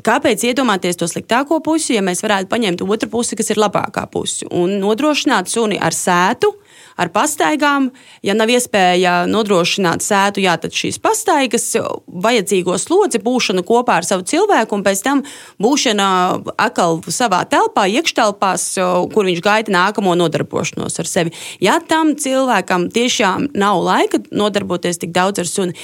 Kāpēc 0.00 0.40
iedomāties 0.48 0.96
to 0.96 1.04
sliktāko 1.10 1.58
pusi, 1.64 1.98
ja 1.98 2.02
mēs 2.04 2.22
varētu 2.24 2.48
paņemt 2.48 2.82
otru 2.86 3.10
pusi, 3.12 3.36
kas 3.36 3.52
ir 3.52 3.60
labākā 3.60 4.06
puse, 4.12 4.46
un 4.48 4.78
nodrošināt 4.80 5.52
suni 5.52 5.76
ar 5.76 5.92
sētu, 5.92 6.54
ar 6.96 7.10
pastaigām. 7.12 7.90
Ja 8.24 8.34
nav 8.36 8.50
iespēja 8.52 9.22
nodrošināt 9.28 10.04
sētu, 10.04 10.42
jā, 10.44 10.56
tad 10.60 10.72
šīs 10.76 10.96
pastaigas, 11.02 11.66
vajadzīgo 12.06 12.76
slodzi, 12.80 13.20
būšana 13.22 13.64
kopā 13.68 13.98
ar 14.00 14.08
savu 14.08 14.24
cilvēku, 14.28 14.78
un 14.78 14.84
pēc 14.86 15.02
tam 15.04 15.24
būšana 15.62 16.08
atkal 16.56 17.02
savā 17.12 17.42
telpā, 17.50 17.84
iekštelpās, 17.92 18.68
kur 19.12 19.28
viņš 19.28 19.42
gaida 19.44 19.74
nākamo 19.76 20.14
nodarbošanos 20.20 21.00
ar 21.02 21.10
sevi. 21.10 21.34
Ja 21.60 21.80
tam 21.84 22.14
cilvēkam 22.16 22.88
tiešām 22.92 23.52
nav 23.58 23.82
laika 23.84 24.22
nodarboties 24.32 25.04
tik 25.04 25.12
daudz 25.16 25.44
ar 25.44 25.52
suni, 25.52 25.76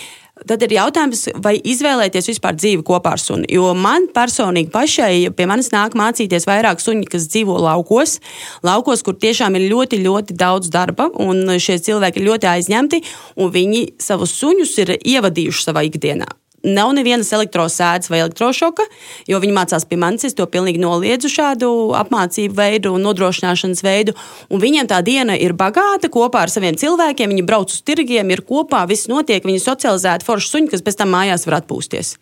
Tad 0.46 0.62
ir 0.62 0.74
jautājums, 0.77 1.24
vai 1.42 1.57
izvēlēties 1.59 2.31
vispār 2.31 2.57
dzīvi 2.59 2.85
kopā 2.87 3.16
ar 3.16 3.22
suni. 3.22 3.48
Jo 3.53 3.72
man 3.74 4.07
personīgi 4.14 4.70
pašai, 4.74 5.12
pie 5.35 5.46
manis 5.51 5.72
nāk 5.74 5.96
mācīties 5.98 6.46
vairāk 6.48 6.83
suņi, 6.83 7.09
kas 7.11 7.29
dzīvo 7.33 7.59
laukos, 7.64 8.18
laukos, 8.66 9.03
kur 9.07 9.18
tiešām 9.18 9.59
ir 9.59 9.68
ļoti, 9.72 10.03
ļoti 10.05 10.37
daudz 10.38 10.70
darba, 10.74 11.11
un 11.18 11.59
šie 11.59 11.81
cilvēki 11.88 12.22
ir 12.22 12.29
ļoti 12.31 12.53
aizņemti, 12.55 13.03
un 13.42 13.55
viņi 13.55 13.87
savus 14.03 14.37
suņus 14.38 14.77
ir 14.85 14.94
ievadījuši 14.98 15.66
savā 15.70 15.87
ikdienā. 15.88 16.29
Nav 16.66 16.90
nevienas 16.96 17.28
elektrosēdes 17.36 18.10
vai 18.10 18.18
elektrošoka, 18.24 18.82
jo 19.30 19.38
viņi 19.38 19.54
mācās 19.54 19.84
pie 19.86 19.98
manis. 20.00 20.26
Es 20.26 20.34
to 20.34 20.46
pilnīgi 20.50 20.80
noliedzu 20.82 21.30
šādu 21.30 21.70
apmācību 21.94 22.58
veidu 22.58 22.96
un 22.96 23.06
nodrošināšanas 23.06 23.84
veidu. 23.86 24.16
Un 24.50 24.62
viņiem 24.64 24.90
tā 24.90 24.98
diena 25.06 25.38
ir 25.38 25.54
bagāta 25.54 26.10
kopā 26.10 26.42
ar 26.42 26.50
saviem 26.50 26.74
cilvēkiem. 26.74 27.30
Viņi 27.30 27.46
brauc 27.46 27.70
uz 27.70 27.78
tirgiem, 27.86 28.34
ir 28.34 28.42
kopā, 28.42 28.82
viss 28.90 29.06
notiek. 29.06 29.46
Viņi 29.46 29.62
socializēti 29.62 30.26
forši 30.26 30.50
suņi, 30.50 30.72
kas 30.74 30.82
pēc 30.82 30.98
tam 30.98 31.14
mājās 31.14 31.46
var 31.46 31.60
atpūsties. 31.60 32.16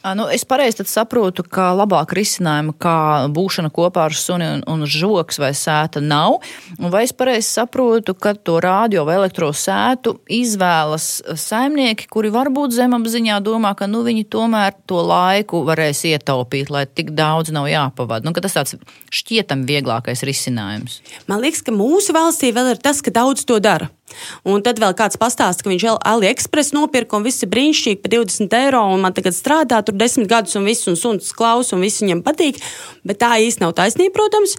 Nu, 0.00 0.24
es 0.32 0.46
pareizi 0.48 0.84
saprotu, 0.88 1.44
ka 1.44 1.74
labāk 1.76 2.14
risinājuma 2.16 2.72
kā 2.80 2.96
būšana 3.36 3.68
kopā 3.74 4.06
ar 4.08 4.14
suni 4.16 4.46
un, 4.48 4.62
un 4.64 4.86
žoks 4.88 5.36
vai 5.42 5.50
sēta 5.56 6.00
nav. 6.00 6.38
Vai 6.80 7.02
es 7.04 7.12
pareizi 7.12 7.50
saprotu, 7.50 8.14
ka 8.16 8.32
to 8.32 8.56
rādio 8.64 9.04
vai 9.04 9.18
elektrosētu 9.18 10.14
izvēlas 10.32 11.10
saimnieki, 11.36 12.08
kuri 12.08 12.32
varbūt 12.32 12.72
zemapziņā 12.78 13.42
domā, 13.44 13.74
ka 13.76 13.90
nu, 13.90 14.00
viņi 14.06 14.24
tomēr 14.32 14.78
to 14.88 15.04
laiku 15.04 15.60
varēs 15.68 16.06
ietaupīt, 16.14 16.72
lai 16.72 16.86
tik 16.88 17.12
daudz 17.12 17.52
nav 17.52 17.68
jāpavada. 17.68 18.24
Nu, 18.24 18.32
tas 18.32 18.56
tāds 18.56 18.78
šķietam 19.12 19.68
vieglākais 19.68 20.24
risinājums. 20.24 21.02
Man 21.28 21.44
liekas, 21.44 21.60
ka 21.66 21.76
mūsu 21.76 22.16
valstī 22.16 22.54
vēl 22.56 22.72
ir 22.72 22.80
tas, 22.80 23.04
ka 23.04 23.12
daudz 23.12 23.44
to 23.44 23.60
dara. 23.60 23.92
Un 24.48 24.64
tad 24.66 24.80
vēl 24.82 24.94
kāds 24.98 25.18
pastāsta, 25.20 25.64
ka 25.64 25.72
viņš 25.72 25.86
AliExpress 26.12 26.74
nopirka 26.76 27.18
un 27.18 27.26
viss 27.26 27.44
ir 27.44 27.52
brīnišķīgi 27.52 28.02
par 28.02 28.14
20 28.16 28.56
eiro, 28.60 28.84
un 28.94 29.04
man 29.04 29.16
tagad 29.16 29.36
strādā 29.36 29.82
tur 29.84 29.98
desmit 29.98 30.30
gadus, 30.30 30.56
un 30.58 30.68
viss 30.68 30.88
un 30.90 30.98
suns 30.98 31.34
klausa, 31.36 31.76
un 31.76 31.84
viss 31.84 32.02
viņam 32.04 32.24
patīk. 32.26 32.60
Bet 33.06 33.22
tā 33.22 33.36
īsti 33.42 33.64
nav 33.64 33.76
taisnība, 33.78 34.16
protams. 34.18 34.56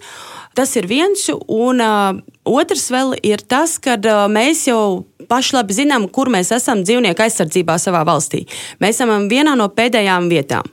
Tas 0.58 0.74
ir 0.76 0.88
viens, 0.90 1.28
un 1.48 1.80
uh, 1.80 2.18
otrs 2.44 2.90
vēl 2.92 3.16
ir 3.24 3.44
tas, 3.48 3.78
ka 3.82 3.96
uh, 3.96 4.26
mēs 4.32 4.66
jau 4.68 4.82
paši 5.28 5.56
labi 5.56 5.76
zinām, 5.76 6.06
kur 6.12 6.30
mēs 6.32 6.52
esam 6.54 6.82
dzīvnieku 6.84 7.24
aizsardzībā 7.24 7.78
savā 7.80 8.02
valstī. 8.06 8.42
Mēs 8.82 8.98
esam 8.98 9.28
vienā 9.30 9.54
no 9.58 9.68
pēdējām 9.72 10.28
vietām. 10.32 10.66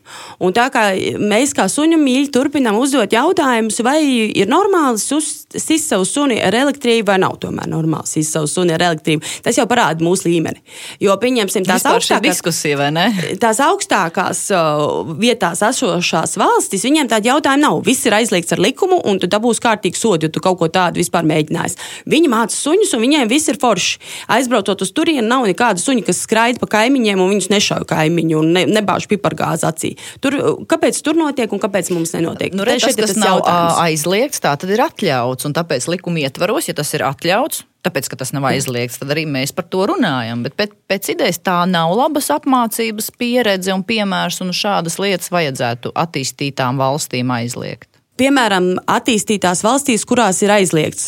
Un 0.44 0.56
tā 0.56 0.68
kā 0.74 0.89
mēs 1.20 1.54
kā 1.58 1.68
suņu 1.72 2.00
mīļi 2.02 2.32
turpinām 2.36 2.80
uzdot 2.80 3.13
jautājumus, 3.15 3.80
vai 3.86 4.00
ir 4.04 4.50
normāli 4.52 5.00
sist 5.00 5.88
savu 5.88 6.08
suni 6.08 6.39
ar 6.44 6.56
elektrību, 6.56 7.08
vai 7.10 7.20
nav 7.24 7.38
tomēr 7.44 7.70
normāli 7.72 8.10
sist 8.10 8.36
savu 8.36 8.50
suni 8.52 8.76
ar 8.76 8.84
elektrību, 8.89 9.26
tas 9.46 9.58
jau 9.60 9.68
parāda 9.70 10.06
mūsu 10.06 10.30
līmeni. 10.30 10.62
Jo, 11.04 11.15
pieņemsim, 11.22 11.68
tās 11.68 11.86
augstākās, 11.89 12.26
diskusija, 12.28 12.80
vai 12.82 12.89
ne? 12.96 13.08
tās 13.44 13.62
augstākās 13.63 14.46
uh, 14.56 15.13
vietās 15.20 15.63
esošās 15.70 16.38
valstis, 16.39 16.86
viņiem 16.88 17.12
tādu 17.12 17.34
jautājumu 17.34 17.65
nav. 17.65 17.80
Viss 17.88 18.08
ir 18.08 18.18
aizliegts 18.18 18.56
ar 18.56 18.63
likumu, 18.63 19.00
un 19.10 19.22
tu 19.22 19.30
dabūsi 19.32 19.63
kārtīgi 19.69 19.99
sodu, 19.99 20.27
ja 20.27 20.34
tu 20.34 20.41
kaut 20.43 20.60
ko 20.60 20.69
tādu 20.73 21.01
vispār 21.01 21.27
mēģinājis. 21.29 21.77
Viņi 22.10 22.32
māca 22.32 22.55
suņus, 22.55 22.93
un 22.97 23.03
viņiem 23.05 23.32
viss 23.32 23.51
ir 23.51 23.60
forši. 23.62 24.01
Aizbraucot 24.36 24.84
uz 24.86 24.93
turieni, 24.95 25.27
nav 25.29 25.47
nekāda 25.49 25.82
suņa, 25.82 26.05
kas 26.10 26.23
skraida 26.25 26.62
pa 26.62 26.69
kaimiņiem, 26.79 27.21
un 27.21 27.34
viņus 27.36 27.51
nešauj 27.53 27.88
kaimiņu 27.89 28.41
un 28.41 28.53
ne, 28.58 28.65
nebāž 28.79 29.10
pipargāzi 29.12 29.67
acī. 29.69 29.95
Tur, 30.23 30.38
kāpēc 30.69 31.01
tur 31.05 31.19
notiek 31.19 31.51
un 31.53 31.62
kāpēc 31.62 31.93
mums 31.95 32.13
nenotiek? 32.17 32.55
Nu, 32.58 32.67
redz, 32.67 32.88
tas, 32.88 32.97
tas, 32.97 33.13
tas 33.13 33.21
nav 33.21 33.39
jautājums. 33.39 33.82
aizliegts, 33.86 34.43
tā 34.43 34.55
tad 34.60 34.73
ir 34.73 34.86
atļauts, 34.86 35.49
un 35.49 35.58
tāpēc 35.58 35.89
likuma 35.91 36.25
ietvaros, 36.25 36.71
ja 36.71 36.77
tas 36.77 36.93
ir 36.97 37.05
atļauts, 37.08 37.65
Tāpēc, 37.79 38.10
ka 38.12 38.17
tas 38.19 38.34
nav 38.36 38.43
aizliegts, 38.49 38.97
tad 38.99 39.13
arī 39.13 39.21
mēs 39.23 39.53
par 39.55 39.63
to 39.71 39.86
runājam. 39.88 40.41
Bet 40.43 40.58
pēc, 40.60 40.73
pēc 40.91 41.13
idejas 41.13 41.39
tā 41.39 41.62
nav 41.69 41.93
labas 41.95 42.27
apmācības 42.36 43.08
pieredze 43.15 43.71
un 43.71 43.86
piemērs, 43.88 44.41
un 44.43 44.51
šādas 44.51 44.99
lietas 44.99 45.32
vajadzētu 45.32 45.93
attīstītām 46.03 46.82
valstīm 46.82 47.32
aizliegt 47.38 47.88
piemēram, 48.19 48.73
attīstītās 48.89 49.63
valstīs, 49.65 50.05
kurās 50.08 50.41
ir 50.43 50.53
aizliegts 50.53 51.05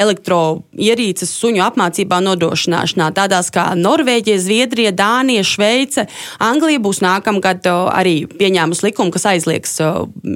elektroierīces 0.00 1.32
suņu 1.40 1.64
apmācībā 1.66 2.20
nodrošināšanā, 2.24 3.10
tādās 3.16 3.50
kā 3.54 3.70
Norvēģija, 3.80 4.42
Zviedrija, 4.44 4.92
Dānija, 4.96 5.46
Šveice, 5.46 6.06
Anglija 6.44 6.82
būs 6.84 7.02
nākamgad 7.04 7.66
arī 7.72 8.20
pieņēmusi 8.28 8.90
likumu, 8.90 9.14
kas 9.14 9.28
aizliegs 9.34 9.80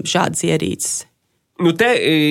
šādas 0.09 0.44
ierīces. 0.49 1.05
Nu, 1.59 1.73
te 1.75 1.88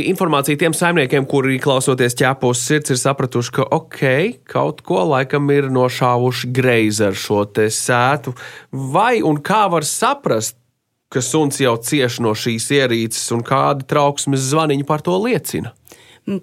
informācija 0.08 0.56
tiem 0.56 0.72
saimniekiem, 0.72 1.26
kuri 1.28 1.58
klausoties 1.60 2.16
ķēpos 2.16 2.62
sirds, 2.64 2.94
ir 2.94 3.00
sapratuši, 3.02 3.52
ka 3.58 3.66
ok, 3.76 4.04
kaut 4.48 4.80
ko 4.88 5.02
laikam 5.10 5.52
ir 5.52 5.68
nošāvuši 5.76 6.52
greizi 6.56 7.04
ar 7.10 7.18
šo 7.20 7.44
sētu. 7.76 8.32
Vai 8.72 9.20
un 9.20 9.42
kā 9.44 9.66
var 9.74 9.84
saprast, 9.84 10.56
ka 11.14 11.24
suns 11.24 11.62
jau 11.62 11.76
cieš 11.80 12.20
no 12.24 12.36
šīs 12.36 12.70
ierīces 12.76 13.32
un 13.36 13.44
kādi 13.46 13.88
trauksmes 13.88 14.50
zvaniņi 14.52 14.88
par 14.88 15.04
to 15.06 15.16
liecina? 15.24 15.74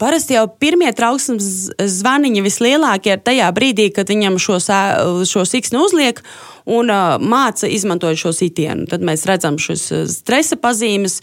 Parasti 0.00 0.32
jau 0.32 0.46
pirmie 0.48 0.88
trauksmes 0.96 1.46
zvaniņi 1.76 2.40
vislielākie 2.46 3.18
ir 3.18 3.20
tajā 3.20 3.50
brīdī, 3.52 3.90
kad 3.92 4.08
viņam 4.08 4.38
šo, 4.40 4.56
šo 5.28 5.42
siksnu 5.44 5.82
uzliek 5.84 6.22
un 6.64 6.88
uh, 6.88 7.18
māca 7.20 7.68
izmantojot 7.68 8.22
šo 8.22 8.32
sitienu. 8.32 8.86
Tad 8.88 9.04
mēs 9.04 9.26
redzam 9.28 9.58
šos 9.60 9.84
stresa 10.08 10.56
pazīmes, 10.56 11.18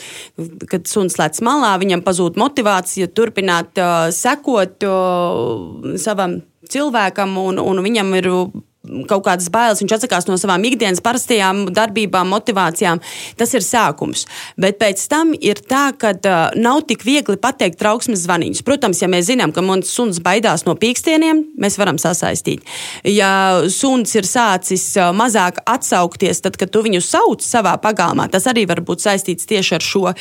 kad 0.70 0.86
suns 0.86 1.18
lec 1.18 1.42
malā, 1.42 1.74
viņam 1.82 2.06
pazūd 2.06 2.38
motivācija 2.38 3.10
turpināt 3.10 3.82
uh, 3.82 4.12
sekot 4.14 4.86
uh, 4.86 5.98
savam 5.98 6.44
cilvēkam, 6.70 7.34
un, 7.42 7.58
un 7.66 7.82
viņam 7.82 8.14
ir 8.22 8.30
kaut 8.82 9.22
kādas 9.28 9.50
bailes, 9.54 9.82
viņš 9.84 9.94
atsakās 9.94 10.26
no 10.26 10.36
savām 10.42 10.64
ikdienas 10.66 11.04
parastajām 11.06 11.68
darbībām, 11.76 12.32
motivācijām. 12.34 13.02
Tas 13.38 13.54
ir 13.54 13.62
sākums. 13.66 14.26
Bet 14.58 14.80
pēc 14.82 15.04
tam 15.12 15.36
ir 15.38 15.62
tā, 15.62 15.92
ka 15.94 16.16
uh, 16.18 16.56
nav 16.58 16.82
tik 16.90 17.06
viegli 17.06 17.38
pateikt 17.42 17.78
trauksmes 17.82 18.24
zvaniņus. 18.26 18.64
Protams, 18.66 19.04
ja 19.04 19.10
mēs 19.12 19.28
zinām, 19.30 19.54
ka 19.54 19.62
mums 19.66 19.92
suns 19.94 20.18
baidās 20.24 20.66
no 20.66 20.74
pīkstieniem, 20.82 21.44
mēs 21.62 21.78
varam 21.78 22.00
sasaistīt. 22.02 22.66
Ja 23.06 23.62
suns 23.70 24.16
ir 24.18 24.26
sācis 24.26 24.88
uh, 24.98 25.12
mazāk 25.14 25.62
atsaukties, 25.70 26.42
tad, 26.42 26.58
kad 26.58 26.74
tu 26.74 26.82
viņu 26.86 27.04
sauc 27.06 27.46
savā 27.46 27.76
pagalmā, 27.82 28.28
tas 28.34 28.50
arī 28.50 28.66
var 28.70 28.82
būt 28.86 29.06
saistīts 29.06 29.50
tieši 29.50 29.78
ar 29.78 29.86
šo 29.86 30.04
uh, 30.10 30.18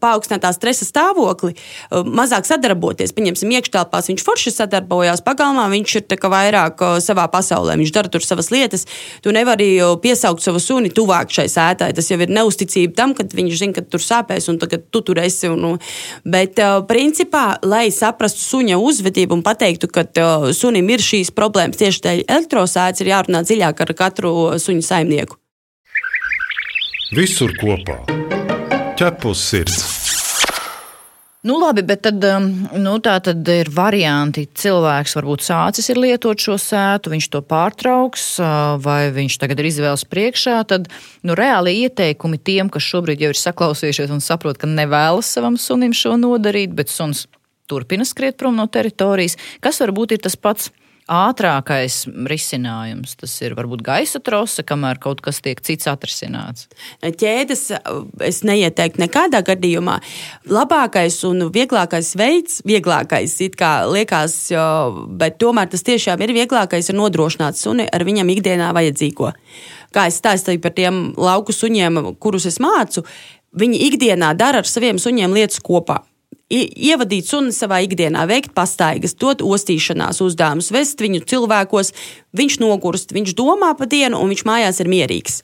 paaugstinātā 0.00 0.54
stresa 0.56 0.88
stāvokli. 0.88 1.52
Uh, 1.90 2.00
mazāk 2.08 2.48
sadarboties, 2.48 3.12
pieņemsim, 3.12 3.52
iekštelpās 3.58 4.08
viņš 4.08 4.24
forši 4.24 4.56
sadarbojās, 4.56 5.24
pagalmā 5.26 5.68
viņš 5.76 6.00
ir 6.00 6.18
vairāk 6.34 6.80
savā 7.04 7.26
pasaulē, 7.28 7.73
viņš 7.80 7.92
dara 7.94 8.10
tur 8.12 8.24
savas 8.24 8.50
lietas. 8.54 8.86
Tu 9.24 9.32
nevari 9.34 9.68
piesaukt 10.02 10.44
savu 10.44 10.62
suni 10.62 10.92
tuvāk 10.94 11.32
šai 11.34 11.46
sētai. 11.50 11.92
Tas 11.96 12.10
jau 12.10 12.20
ir 12.20 12.32
neusticība 12.32 12.96
tam, 12.98 13.14
ka 13.16 13.26
viņš 13.30 13.58
zina, 13.60 13.76
ka 13.76 13.84
tur 13.86 14.02
sāpēs 14.04 14.50
un 14.52 14.60
tagad 14.62 14.88
tu 14.94 15.02
tur 15.04 15.20
esi. 15.22 15.50
Un, 15.50 15.78
bet, 16.24 16.60
principā, 16.88 17.46
lai 17.64 17.86
saprastu 17.94 18.42
suņa 18.44 18.78
uzvedību 18.80 19.38
un 19.38 19.44
pateiktu, 19.46 19.90
ka 19.92 20.06
sunim 20.56 20.90
ir 20.94 21.04
šīs 21.04 21.32
problēmas 21.34 21.80
tieši 21.80 22.04
dēļ 22.06 22.24
elektrosēdes, 22.28 23.02
ir 23.02 23.12
jārunā 23.14 23.44
dziļāk 23.46 23.84
ar 23.84 23.94
katru 23.98 24.34
suņu 24.60 24.84
saimnieku. 24.84 25.40
Visur 27.14 27.52
kopā- 27.60 28.00
ķepus 28.98 29.44
sirds. 29.50 30.03
Nu, 31.44 31.58
labi, 31.60 31.82
bet 31.84 32.00
tad, 32.06 32.22
um, 32.24 32.46
nu, 32.80 32.94
tā 33.04 33.18
tad 33.20 33.44
ir 33.52 33.68
varianti. 33.68 34.46
Cilvēks 34.48 35.12
varbūt 35.18 35.42
sācis 35.44 35.90
lietot 35.92 36.40
šo 36.40 36.54
sētu, 36.56 37.12
viņš 37.12 37.26
to 37.34 37.42
pārtrauks, 37.44 38.22
uh, 38.40 38.78
vai 38.80 39.10
viņš 39.12 39.36
tagad 39.42 39.60
ir 39.60 39.68
izvēles 39.68 40.06
priekšā. 40.08 40.62
Tad 40.70 40.88
nu, 41.20 41.36
reāli 41.36 41.74
ieteikumi 41.82 42.40
tiem, 42.40 42.70
kas 42.72 42.86
šobrīd 42.88 43.26
jau 43.26 43.34
ir 43.34 43.40
saklausījušies 43.42 44.14
un 44.16 44.24
saprot, 44.24 44.56
ka 44.56 44.70
nevēlas 44.70 45.34
savam 45.36 45.60
sunim 45.60 45.92
šo 45.92 46.14
nodarīt, 46.16 46.72
bet 46.72 46.88
suns 46.88 47.26
turpina 47.68 48.08
skriet 48.08 48.40
prom 48.40 48.56
no 48.56 48.64
teritorijas. 48.64 49.36
Kas 49.60 49.84
varbūt 49.84 50.16
ir 50.16 50.24
tas 50.24 50.40
pats? 50.40 50.72
Ātrākais 51.10 52.04
risinājums. 52.28 53.14
Tas 53.20 53.34
ir 53.44 53.54
varbūt 53.58 53.82
gaisa 53.84 54.20
trose, 54.24 54.64
kamēr 54.66 55.00
kaut 55.02 55.20
kas 55.24 55.40
tiek 55.44 55.60
cits 55.64 55.88
atrisināts. 55.90 56.68
Ķēdes 57.02 57.64
es 58.24 58.40
neieteiktu 58.46 59.02
nekādā 59.02 59.42
gadījumā. 59.44 59.98
Labākais 60.52 61.20
un 61.28 61.48
vieglākais 61.54 62.14
veids, 62.20 62.62
vieglākais 62.66 63.36
it 63.44 63.58
kā 63.60 63.74
liekas, 63.90 64.38
bet 65.20 65.38
tomēr 65.42 65.68
tas 65.72 65.84
tiešām 65.86 66.24
ir 66.24 66.34
vieglākais, 66.36 66.88
ir 66.88 66.98
nodrošināt 66.98 67.60
suni 67.60 67.88
ar 67.88 68.06
viņam 68.06 68.32
ikdienā 68.36 68.72
vajadzīgo. 68.76 69.34
Kā 69.94 70.08
es 70.10 70.18
stāstīju 70.22 70.62
par 70.64 70.74
tiem 70.74 71.04
lauku 71.20 71.54
suņiem, 71.54 72.00
kurus 72.18 72.48
es 72.50 72.58
mācu, 72.62 73.04
viņi 73.54 73.84
ikdienā 73.90 74.32
dara 74.38 74.64
ar 74.64 74.68
saviem 74.68 74.98
suņiem 74.98 75.36
lietas 75.36 75.62
kopā 75.62 76.00
ievadīt 76.54 77.28
suni 77.28 77.52
savā 77.54 77.80
ikdienā, 77.84 78.24
veikt 78.30 78.54
pastaigas, 78.56 79.16
dot 79.18 79.42
ostīšanās 79.44 80.20
uzdevumus, 80.24 80.70
vest 80.74 81.02
viņu 81.02 81.24
cilvēkos. 81.30 81.92
Viņš 82.34 82.58
nogurst, 82.58 83.12
viņš 83.14 83.34
domā 83.38 83.72
pa 83.78 83.86
dienu, 83.86 84.18
un 84.18 84.32
viņš 84.32 84.42
mājās 84.48 84.80
ir 84.82 84.90
mierīgs. 84.90 85.40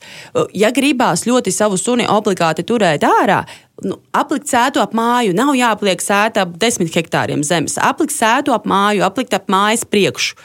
Ja 0.57 0.73
gribās 0.75 1.23
ļoti 1.27 1.53
savu 1.55 1.79
suni 1.79 2.07
obligāti 2.11 2.65
turēt 2.67 3.05
ārā, 3.07 3.45
nu, 3.87 3.97
aplikt 4.15 4.51
sētu 4.51 4.81
ap 4.83 4.91
māju, 4.97 5.35
nav 5.37 5.53
jāpliek 5.57 6.03
sēta 6.03 6.45
ap 6.45 6.57
desmit 6.61 6.93
hektāriem 6.95 7.45
zemes. 7.47 7.77
Aplikt 7.81 8.15
sētu 8.15 8.55
ap 8.55 8.67
māju, 8.69 9.05
aplikt 9.07 9.33
ap 9.37 9.47
mājas 9.51 9.87
priekšu. 9.87 10.35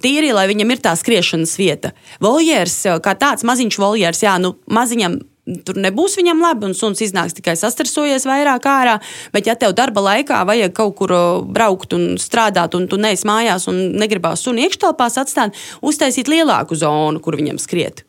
Tīri, 0.00 0.32
lai 0.32 0.46
viņam 0.48 0.72
ir 0.72 0.80
tā 0.80 0.94
skriešanas 0.96 1.58
vieta. 1.60 1.92
Voljērs, 2.24 2.78
kā 3.04 3.12
tāds 3.20 3.44
maziņš 3.44 3.78
voljērs, 3.82 4.24
jā, 4.24 4.38
nu, 4.40 4.54
maziņam 4.72 5.20
Tur 5.44 5.76
nebūs 5.76 6.14
viņam 6.16 6.40
labi, 6.40 6.70
un 6.70 6.76
suns 6.76 7.02
iznāks 7.04 7.36
tikai 7.36 7.52
sastresojies 7.60 8.24
vairāk 8.24 8.64
ārā. 8.64 8.94
Bet, 9.34 9.44
ja 9.50 9.56
tev 9.60 9.74
darba 9.76 10.00
laikā 10.06 10.40
vajag 10.48 10.72
kaut 10.76 10.96
kur 10.96 11.12
braukt 11.44 11.92
un 11.92 12.14
strādāt, 12.20 12.76
un 12.78 12.88
tu 12.88 12.96
neesi 13.00 13.28
mājās 13.28 13.68
un 13.68 13.82
negribās 14.00 14.46
sunu 14.46 14.64
iekštelpās 14.64 15.20
atstāt, 15.20 15.60
uztaisīt 15.84 16.32
lielāku 16.32 16.80
zonu, 16.80 17.20
kur 17.20 17.36
viņam 17.36 17.60
skriet. 17.60 18.06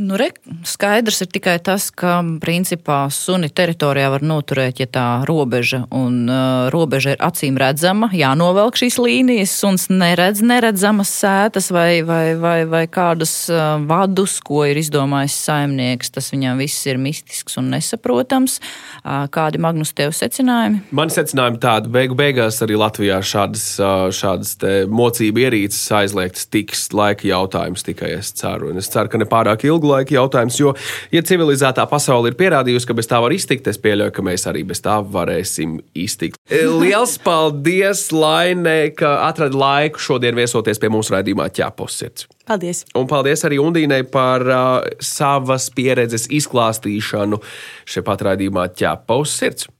Nu, 0.00 0.16
re, 0.16 0.30
skaidrs 0.64 1.18
ir 1.20 1.28
tikai 1.28 1.58
tas, 1.60 1.90
ka 1.92 2.22
principā 2.40 3.02
suni 3.12 3.50
teritorijā 3.52 4.08
var 4.14 4.22
noturēt, 4.24 4.78
ja 4.80 4.86
tā 4.88 5.02
robeža, 5.28 5.82
un 5.92 6.22
uh, 6.24 6.70
robeža 6.72 7.12
ir 7.12 7.24
acīm 7.26 7.58
redzama, 7.60 8.08
jānovelk 8.16 8.78
šīs 8.80 8.96
līnijas, 8.96 9.52
suns 9.60 9.84
neredz 9.92 10.40
neredzamas 10.40 11.12
sētas 11.20 11.68
vai, 11.76 12.00
vai, 12.08 12.32
vai, 12.40 12.62
vai 12.70 12.80
kādus 12.88 13.34
uh, 13.52 13.74
vadus, 13.90 14.38
ko 14.40 14.62
ir 14.64 14.80
izdomājis 14.80 15.36
saimnieks. 15.50 16.14
Tas 16.14 16.32
viņam 16.32 16.64
viss 16.64 16.88
ir 16.88 16.96
mistisks 16.96 17.60
un 17.60 17.68
nesaprotams. 17.74 18.56
Uh, 19.02 19.26
kādi 19.28 19.60
Magnus 19.60 19.92
tev 19.92 20.16
secinājumi? 20.16 20.80
Mani 20.96 21.12
secinājumi 21.12 21.60
tādi, 21.60 21.92
beigu 21.92 22.16
beigās 22.16 22.62
arī 22.64 22.80
Latvijā 22.80 23.20
šādas, 23.20 23.68
uh, 23.84 24.08
šādas 24.08 24.56
mocību 24.88 25.44
ierīces 25.44 25.84
aizliegtas 26.00 26.48
tiks 26.48 26.88
laika 26.96 27.28
jautājums 27.28 27.84
tikai 27.84 28.14
es 28.16 28.32
ceru. 28.40 28.72
Un 28.72 28.80
es 28.80 28.88
ceru, 28.88 29.12
ka 29.12 29.20
ne 29.20 29.28
pārāk 29.28 29.68
ilgu 29.68 29.89
laika 29.90 30.16
jautājums. 30.16 30.58
Jo, 30.60 30.74
ja 31.14 31.22
civilizētā 31.26 31.86
pasaule 31.90 32.32
ir 32.32 32.38
pierādījusi, 32.38 32.88
ka 32.88 32.96
bez 32.98 33.10
tā 33.10 33.20
var 33.22 33.34
iztikt, 33.34 33.68
es 33.70 33.80
pieļauju, 33.82 34.14
ka 34.16 34.24
mēs 34.26 34.46
arī 34.50 34.64
bez 34.68 34.82
tā 34.84 34.98
varēsim 35.02 35.78
iztikt. 35.98 36.40
Lielas 36.82 37.16
paldies, 37.22 38.08
Lainē, 38.14 38.92
ka 38.98 39.16
atradi 39.28 39.58
laiku 39.60 40.02
šodien 40.02 40.38
viesoties 40.38 40.80
pie 40.80 40.92
mūsu 40.92 41.16
raidījumā 41.16 41.50
ķēpos 41.56 41.98
sirds. 42.02 42.28
Paldies! 42.50 42.84
Un 42.98 43.06
paldies 43.10 43.44
arī 43.46 43.60
Undīnai 43.62 44.02
par 44.10 44.46
uh, 44.46 44.62
savas 45.04 45.68
pieredzes 45.74 46.26
izklāstīšanu 46.34 47.38
šajā 47.86 48.06
pat 48.06 48.26
raidījumā 48.30 48.70
ķēpos 48.74 49.36
sirds. 49.42 49.70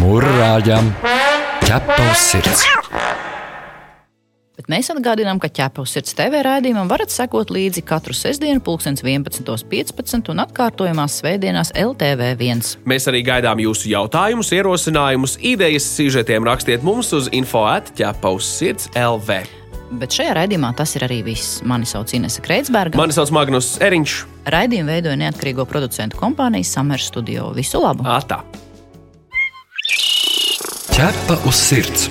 Murrājam! 0.00 0.94
ķepavs 1.70 2.22
sirds! 2.32 2.89
Bet 4.60 4.66
mēs 4.68 4.90
atgādinām, 4.92 5.38
ka 5.40 5.48
ķepavs 5.48 5.94
sirds 5.96 6.12
TV 6.12 6.42
raidījumam 6.44 6.88
varat 6.90 7.08
sekot 7.08 7.48
līdzi 7.48 7.80
katru 7.88 8.12
sestdienu, 8.12 8.60
11.15 8.60 10.28
un 10.28 10.42
atkārtojumās 10.44 11.16
svētdienās 11.22 11.72
LTV1. 11.80 12.60
Mēs 12.84 13.08
arī 13.08 13.22
gaidām 13.24 13.62
jūsu 13.64 13.88
jautājumus, 13.94 14.52
ierosinājumus, 14.58 15.38
idejas, 15.40 15.88
sižetiem 15.96 16.44
rakstiet 16.44 16.84
mums 16.84 17.08
uz 17.16 17.32
info 17.32 17.64
atķepavs 17.72 18.52
sirds 18.60 18.92
LV. 19.00 19.40
Bet 19.96 20.20
šajā 20.20 20.36
raidījumā 20.42 20.74
tas 20.76 20.92
ir 20.98 21.08
arī 21.08 21.22
viss. 21.32 21.62
Mani 21.64 21.88
sauc 21.88 22.12
Inese 22.12 22.44
Kreitsberga. 22.44 23.00
Mani 23.00 23.16
sauc 23.16 23.32
Magnus 23.32 23.78
Eriņš. 23.80 24.22
Raidījumu 24.52 24.92
veidoja 24.92 25.24
neatkarīgo 25.24 25.64
producentu 25.72 26.20
kompānija 26.20 26.68
Summer 26.68 27.00
Studio. 27.00 27.48
Visu 27.56 27.80
labu! 27.80 28.04
Atā. 28.04 28.44
Ķepa 30.92 31.46
uz 31.48 31.68
sirds! 31.70 32.10